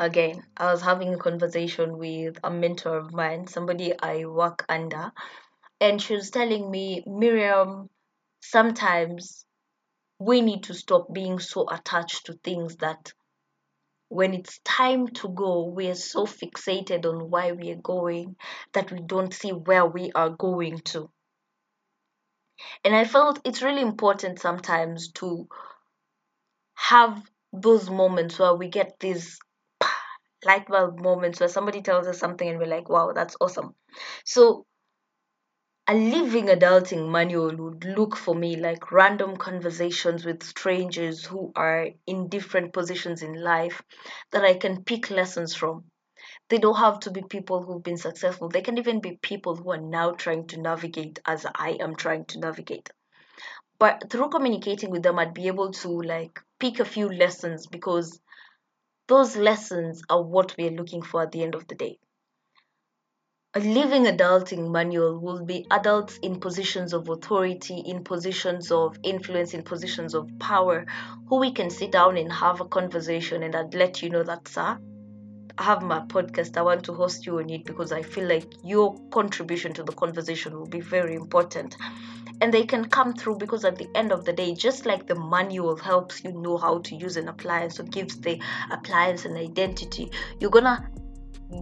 again 0.00 0.42
i 0.56 0.72
was 0.72 0.80
having 0.80 1.14
a 1.14 1.18
conversation 1.18 1.98
with 1.98 2.38
a 2.42 2.50
mentor 2.50 2.96
of 2.96 3.12
mine 3.12 3.46
somebody 3.46 3.92
i 4.02 4.24
work 4.24 4.64
under 4.68 5.12
and 5.80 6.00
she 6.00 6.14
was 6.14 6.30
telling 6.30 6.70
me 6.70 7.04
miriam 7.06 7.88
sometimes 8.40 9.44
we 10.18 10.40
need 10.40 10.64
to 10.64 10.74
stop 10.74 11.12
being 11.12 11.38
so 11.38 11.66
attached 11.70 12.26
to 12.26 12.32
things 12.32 12.76
that 12.76 13.12
when 14.08 14.34
it's 14.34 14.58
time 14.64 15.06
to 15.06 15.28
go 15.28 15.64
we 15.64 15.88
are 15.88 15.94
so 15.94 16.26
fixated 16.26 17.06
on 17.06 17.30
why 17.30 17.52
we 17.52 17.70
are 17.70 17.82
going 17.82 18.36
that 18.72 18.90
we 18.90 19.00
don't 19.00 19.32
see 19.32 19.50
where 19.50 19.86
we 19.86 20.10
are 20.14 20.30
going 20.30 20.78
to. 20.80 21.08
And 22.84 22.94
i 22.94 23.04
felt 23.04 23.40
it's 23.44 23.62
really 23.62 23.82
important 23.82 24.40
sometimes 24.40 25.12
to 25.12 25.46
have 26.74 27.22
those 27.52 27.88
moments 27.88 28.38
where 28.38 28.54
we 28.54 28.68
get 28.68 28.98
these 28.98 29.38
light 30.44 30.66
bulb 30.66 31.00
moments 31.00 31.40
where 31.40 31.48
somebody 31.48 31.82
tells 31.82 32.06
us 32.06 32.18
something 32.18 32.48
and 32.48 32.58
we're 32.58 32.66
like, 32.66 32.88
wow, 32.88 33.12
that's 33.12 33.36
awesome. 33.40 33.74
So 34.24 34.66
a 35.86 35.94
living 35.94 36.46
adulting 36.46 37.10
manual 37.10 37.54
would 37.56 37.84
look 37.84 38.16
for 38.16 38.34
me 38.34 38.56
like 38.56 38.90
random 38.92 39.36
conversations 39.36 40.24
with 40.24 40.42
strangers 40.42 41.26
who 41.26 41.52
are 41.54 41.88
in 42.06 42.28
different 42.28 42.72
positions 42.72 43.22
in 43.22 43.34
life 43.34 43.82
that 44.30 44.42
I 44.44 44.54
can 44.54 44.84
pick 44.84 45.10
lessons 45.10 45.54
from. 45.54 45.84
They 46.48 46.58
don't 46.58 46.76
have 46.76 47.00
to 47.00 47.10
be 47.10 47.22
people 47.22 47.62
who've 47.62 47.82
been 47.82 47.96
successful. 47.98 48.48
They 48.48 48.62
can 48.62 48.78
even 48.78 49.00
be 49.00 49.18
people 49.22 49.56
who 49.56 49.72
are 49.72 49.80
now 49.80 50.12
trying 50.12 50.46
to 50.48 50.60
navigate 50.60 51.18
as 51.26 51.46
I 51.54 51.72
am 51.80 51.96
trying 51.96 52.26
to 52.26 52.40
navigate. 52.40 52.90
But 53.78 54.10
through 54.10 54.30
communicating 54.30 54.90
with 54.90 55.02
them, 55.02 55.18
I'd 55.18 55.34
be 55.34 55.48
able 55.48 55.72
to 55.72 55.88
like 56.02 56.40
pick 56.60 56.80
a 56.80 56.84
few 56.84 57.08
lessons 57.08 57.66
because 57.66 58.20
those 59.10 59.36
lessons 59.36 60.04
are 60.08 60.22
what 60.22 60.54
we're 60.56 60.70
looking 60.70 61.02
for 61.02 61.22
at 61.22 61.32
the 61.32 61.42
end 61.42 61.56
of 61.56 61.66
the 61.66 61.74
day. 61.74 61.98
A 63.54 63.58
living 63.58 64.04
adulting 64.04 64.70
manual 64.70 65.18
will 65.18 65.44
be 65.44 65.66
adults 65.68 66.16
in 66.22 66.38
positions 66.38 66.92
of 66.92 67.08
authority, 67.08 67.78
in 67.78 68.04
positions 68.04 68.70
of 68.70 68.96
influence, 69.02 69.52
in 69.52 69.64
positions 69.64 70.14
of 70.14 70.30
power, 70.38 70.86
who 71.28 71.40
we 71.40 71.50
can 71.50 71.70
sit 71.70 71.90
down 71.90 72.16
and 72.16 72.32
have 72.32 72.60
a 72.60 72.64
conversation 72.64 73.42
and 73.42 73.56
I'd 73.56 73.74
let 73.74 74.00
you 74.00 74.10
know 74.10 74.22
that, 74.22 74.46
sir, 74.46 74.78
I 75.58 75.62
have 75.64 75.82
my 75.82 75.98
podcast. 75.98 76.56
I 76.56 76.62
want 76.62 76.84
to 76.84 76.94
host 76.94 77.26
you 77.26 77.40
on 77.40 77.50
it 77.50 77.64
because 77.64 77.90
I 77.90 78.02
feel 78.02 78.28
like 78.28 78.46
your 78.62 78.96
contribution 79.10 79.72
to 79.72 79.82
the 79.82 79.92
conversation 79.92 80.56
will 80.56 80.68
be 80.68 80.80
very 80.80 81.16
important. 81.16 81.76
And 82.40 82.54
they 82.54 82.64
can 82.64 82.86
come 82.86 83.12
through 83.12 83.36
because 83.36 83.64
at 83.64 83.76
the 83.76 83.88
end 83.94 84.12
of 84.12 84.24
the 84.24 84.32
day, 84.32 84.54
just 84.54 84.86
like 84.86 85.06
the 85.06 85.14
manual 85.14 85.76
helps 85.76 86.24
you 86.24 86.32
know 86.32 86.56
how 86.56 86.78
to 86.78 86.94
use 86.94 87.16
an 87.16 87.28
appliance 87.28 87.78
or 87.78 87.84
gives 87.84 88.18
the 88.18 88.40
appliance 88.70 89.24
an 89.24 89.36
identity, 89.36 90.10
you're 90.38 90.50
gonna 90.50 90.90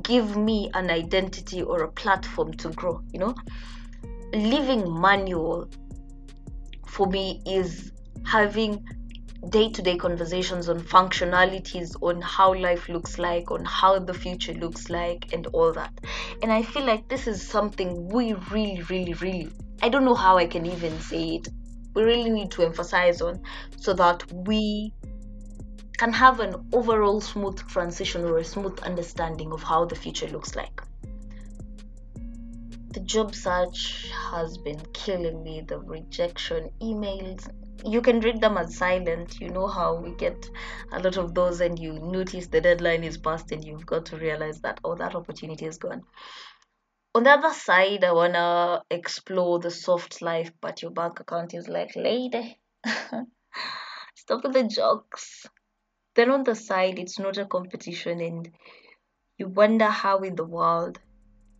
give 0.02 0.36
me 0.36 0.70
an 0.74 0.90
identity 0.90 1.62
or 1.62 1.82
a 1.82 1.92
platform 1.92 2.52
to 2.54 2.68
grow 2.70 3.02
you 3.12 3.18
know? 3.18 3.34
Living 4.32 5.00
manual 5.00 5.68
for 6.86 7.06
me 7.06 7.40
is 7.46 7.92
having 8.24 8.84
day-to-day 9.50 9.96
conversations 9.96 10.68
on 10.68 10.80
functionalities 10.80 11.94
on 12.02 12.20
how 12.20 12.54
life 12.54 12.88
looks 12.88 13.18
like 13.18 13.50
on 13.50 13.64
how 13.64 13.98
the 13.98 14.14
future 14.14 14.54
looks 14.54 14.90
like 14.90 15.32
and 15.32 15.46
all 15.48 15.72
that 15.72 15.92
and 16.42 16.52
i 16.52 16.62
feel 16.62 16.84
like 16.84 17.08
this 17.08 17.26
is 17.26 17.46
something 17.46 18.08
we 18.08 18.32
really 18.50 18.82
really 18.90 19.14
really 19.14 19.48
i 19.80 19.88
don't 19.88 20.04
know 20.04 20.14
how 20.14 20.36
i 20.36 20.46
can 20.46 20.66
even 20.66 20.98
say 21.00 21.36
it 21.36 21.48
we 21.94 22.02
really 22.02 22.30
need 22.30 22.50
to 22.50 22.62
emphasize 22.62 23.20
on 23.20 23.40
so 23.76 23.92
that 23.92 24.24
we 24.32 24.92
can 25.98 26.12
have 26.12 26.38
an 26.38 26.54
overall 26.72 27.20
smooth 27.20 27.58
transition 27.66 28.24
or 28.24 28.38
a 28.38 28.44
smooth 28.44 28.78
understanding 28.80 29.50
of 29.52 29.64
how 29.64 29.84
the 29.84 29.96
future 29.96 30.28
looks 30.28 30.54
like. 30.54 30.80
The 32.92 33.00
job 33.00 33.34
search 33.34 34.08
has 34.30 34.56
been 34.58 34.80
killing 34.92 35.42
me, 35.42 35.62
the 35.66 35.80
rejection 35.80 36.70
emails. 36.80 37.50
You 37.84 38.02
can 38.02 38.20
read 38.20 38.40
them 38.40 38.56
as 38.56 38.76
silent. 38.76 39.40
You 39.40 39.50
know 39.50 39.66
how 39.66 39.94
we 39.94 40.10
get 40.12 40.50
a 40.92 41.00
lot 41.00 41.16
of 41.16 41.34
those, 41.34 41.60
and 41.60 41.78
you 41.78 41.92
notice 41.92 42.46
the 42.46 42.60
deadline 42.60 43.04
is 43.04 43.18
past, 43.18 43.52
and 43.52 43.64
you've 43.64 43.86
got 43.86 44.06
to 44.06 44.16
realize 44.16 44.60
that, 44.60 44.80
oh, 44.84 44.94
that 44.96 45.14
opportunity 45.14 45.66
is 45.66 45.78
gone. 45.78 46.02
On 47.14 47.22
the 47.22 47.30
other 47.30 47.54
side, 47.54 48.04
I 48.04 48.12
want 48.12 48.34
to 48.34 48.82
explore 48.90 49.58
the 49.58 49.70
soft 49.70 50.20
life, 50.22 50.52
but 50.60 50.82
your 50.82 50.90
bank 50.90 51.20
account 51.20 51.54
is 51.54 51.68
like, 51.68 51.96
lady, 51.96 52.58
stop 54.14 54.44
with 54.44 54.52
the 54.52 54.64
jokes 54.64 55.46
then 56.18 56.30
on 56.32 56.42
the 56.42 56.54
side 56.56 56.98
it's 56.98 57.20
not 57.20 57.38
a 57.38 57.46
competition 57.46 58.20
and 58.20 58.50
you 59.36 59.46
wonder 59.46 59.84
how 59.84 60.18
in 60.18 60.34
the 60.34 60.44
world 60.44 60.98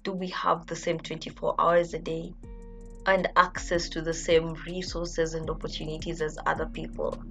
do 0.03 0.13
we 0.13 0.27
have 0.31 0.67
the 0.67 0.75
same 0.75 0.99
24 0.99 1.55
hours 1.61 1.95
a 1.95 1.99
day 2.01 2.35
and 3.09 3.29
access 3.37 3.89
to 3.89 4.03
the 4.03 4.13
same 4.13 4.53
resources 4.67 5.35
and 5.35 5.49
opportunities 5.49 6.21
as 6.21 6.39
other 6.47 6.67
people. 6.67 7.23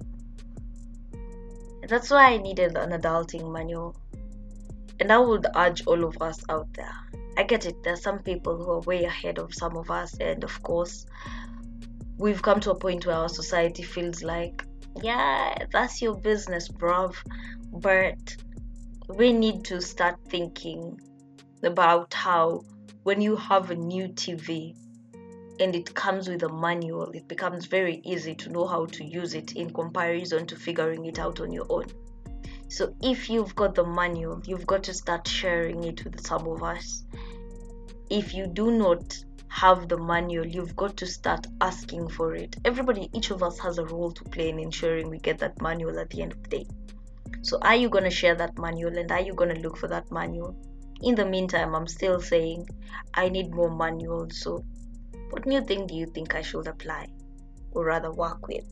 That's 1.88 2.10
why 2.10 2.32
i 2.32 2.36
needed 2.36 2.76
an 2.76 2.90
adulting 2.90 3.52
manual. 3.52 3.96
And 5.00 5.12
i 5.12 5.18
would 5.18 5.46
urge 5.54 5.86
all 5.86 6.04
of 6.04 6.20
us 6.20 6.42
out 6.48 6.72
there. 6.74 6.96
I 7.36 7.44
get 7.44 7.66
it 7.66 7.82
there 7.84 7.92
are 7.92 8.04
some 8.08 8.18
people 8.18 8.56
who 8.56 8.70
are 8.72 8.80
way 8.80 9.04
ahead 9.04 9.38
of 9.38 9.54
some 9.54 9.76
of 9.76 9.90
us 9.90 10.16
and 10.18 10.42
of 10.42 10.60
course 10.62 11.06
we've 12.16 12.42
come 12.42 12.58
to 12.60 12.72
a 12.72 12.78
point 12.78 13.06
where 13.06 13.14
our 13.14 13.28
society 13.28 13.84
feels 13.84 14.24
like 14.24 14.64
yeah, 15.02 15.54
that's 15.70 16.02
your 16.02 16.16
business, 16.16 16.68
bruv. 16.68 17.14
But 17.72 18.36
we 19.08 19.32
need 19.32 19.64
to 19.66 19.80
start 19.80 20.18
thinking 20.28 21.00
about 21.62 22.14
how 22.14 22.64
when 23.04 23.20
you 23.20 23.36
have 23.36 23.70
a 23.70 23.76
new 23.76 24.08
TV 24.08 24.74
and 25.60 25.74
it 25.74 25.94
comes 25.94 26.28
with 26.28 26.42
a 26.42 26.48
manual, 26.48 27.10
it 27.12 27.28
becomes 27.28 27.66
very 27.66 28.00
easy 28.04 28.34
to 28.36 28.50
know 28.50 28.66
how 28.66 28.86
to 28.86 29.04
use 29.04 29.34
it 29.34 29.52
in 29.52 29.72
comparison 29.72 30.46
to 30.46 30.56
figuring 30.56 31.06
it 31.06 31.18
out 31.18 31.40
on 31.40 31.52
your 31.52 31.66
own. 31.68 31.86
So 32.68 32.94
if 33.02 33.30
you've 33.30 33.54
got 33.56 33.74
the 33.74 33.84
manual, 33.84 34.42
you've 34.44 34.66
got 34.66 34.82
to 34.84 34.94
start 34.94 35.26
sharing 35.26 35.84
it 35.84 36.04
with 36.04 36.24
some 36.26 36.46
of 36.46 36.62
us. 36.62 37.04
If 38.10 38.34
you 38.34 38.46
do 38.46 38.70
not 38.70 39.16
have 39.48 39.88
the 39.88 39.96
manual, 39.96 40.46
you've 40.46 40.76
got 40.76 40.96
to 40.98 41.06
start 41.06 41.46
asking 41.60 42.08
for 42.08 42.34
it. 42.34 42.56
Everybody, 42.64 43.08
each 43.14 43.30
of 43.30 43.42
us 43.42 43.58
has 43.58 43.78
a 43.78 43.84
role 43.84 44.12
to 44.12 44.24
play 44.24 44.50
in 44.50 44.58
ensuring 44.58 45.08
we 45.08 45.18
get 45.18 45.38
that 45.38 45.60
manual 45.62 45.98
at 45.98 46.10
the 46.10 46.22
end 46.22 46.32
of 46.32 46.42
the 46.42 46.48
day. 46.48 46.66
So, 47.42 47.58
are 47.62 47.76
you 47.76 47.88
going 47.88 48.04
to 48.04 48.10
share 48.10 48.34
that 48.34 48.58
manual 48.58 48.96
and 48.98 49.10
are 49.10 49.20
you 49.20 49.34
going 49.34 49.54
to 49.54 49.60
look 49.60 49.76
for 49.76 49.88
that 49.88 50.10
manual? 50.12 50.54
In 51.02 51.14
the 51.14 51.24
meantime, 51.24 51.74
I'm 51.74 51.86
still 51.86 52.20
saying 52.20 52.68
I 53.14 53.28
need 53.28 53.54
more 53.54 53.74
manuals. 53.74 54.40
So, 54.40 54.64
what 55.30 55.46
new 55.46 55.60
thing 55.60 55.86
do 55.86 55.94
you 55.94 56.06
think 56.06 56.34
I 56.34 56.42
should 56.42 56.66
apply 56.66 57.08
or 57.72 57.84
rather 57.84 58.12
work 58.12 58.46
with? 58.48 58.64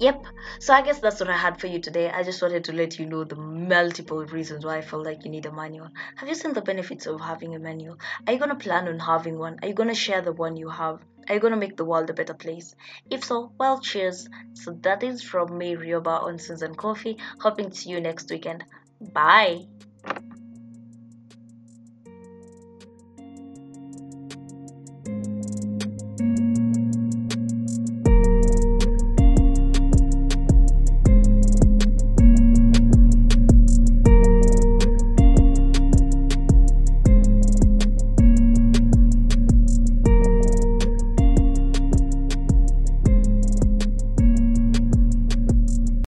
Yep. 0.00 0.24
So 0.58 0.74
I 0.74 0.82
guess 0.82 0.98
that's 0.98 1.20
what 1.20 1.30
I 1.30 1.36
had 1.36 1.60
for 1.60 1.68
you 1.68 1.78
today. 1.78 2.10
I 2.10 2.24
just 2.24 2.42
wanted 2.42 2.64
to 2.64 2.72
let 2.72 2.98
you 2.98 3.06
know 3.06 3.22
the 3.22 3.36
multiple 3.36 4.24
reasons 4.26 4.64
why 4.64 4.78
I 4.78 4.82
felt 4.82 5.04
like 5.04 5.24
you 5.24 5.30
need 5.30 5.46
a 5.46 5.52
manual. 5.52 5.88
Have 6.16 6.28
you 6.28 6.34
seen 6.34 6.52
the 6.52 6.62
benefits 6.62 7.06
of 7.06 7.20
having 7.20 7.54
a 7.54 7.60
manual? 7.60 7.98
Are 8.26 8.32
you 8.32 8.38
going 8.40 8.50
to 8.50 8.56
plan 8.56 8.88
on 8.88 8.98
having 8.98 9.38
one? 9.38 9.58
Are 9.62 9.68
you 9.68 9.74
going 9.74 9.88
to 9.88 9.94
share 9.94 10.20
the 10.20 10.32
one 10.32 10.56
you 10.56 10.68
have? 10.68 10.98
Are 11.28 11.34
you 11.34 11.40
going 11.40 11.52
to 11.52 11.58
make 11.58 11.76
the 11.76 11.84
world 11.84 12.10
a 12.10 12.12
better 12.12 12.34
place? 12.34 12.74
If 13.08 13.24
so, 13.24 13.52
well, 13.56 13.78
cheers. 13.80 14.28
So 14.54 14.72
that 14.82 15.04
is 15.04 15.22
from 15.22 15.56
me, 15.56 15.76
Rioba 15.76 16.24
on 16.24 16.38
Sins 16.38 16.62
and 16.62 16.76
Coffee. 16.76 17.16
Hoping 17.40 17.70
to 17.70 17.76
see 17.76 17.90
you 17.90 18.00
next 18.00 18.28
weekend. 18.30 18.64
Bye. 19.00 19.68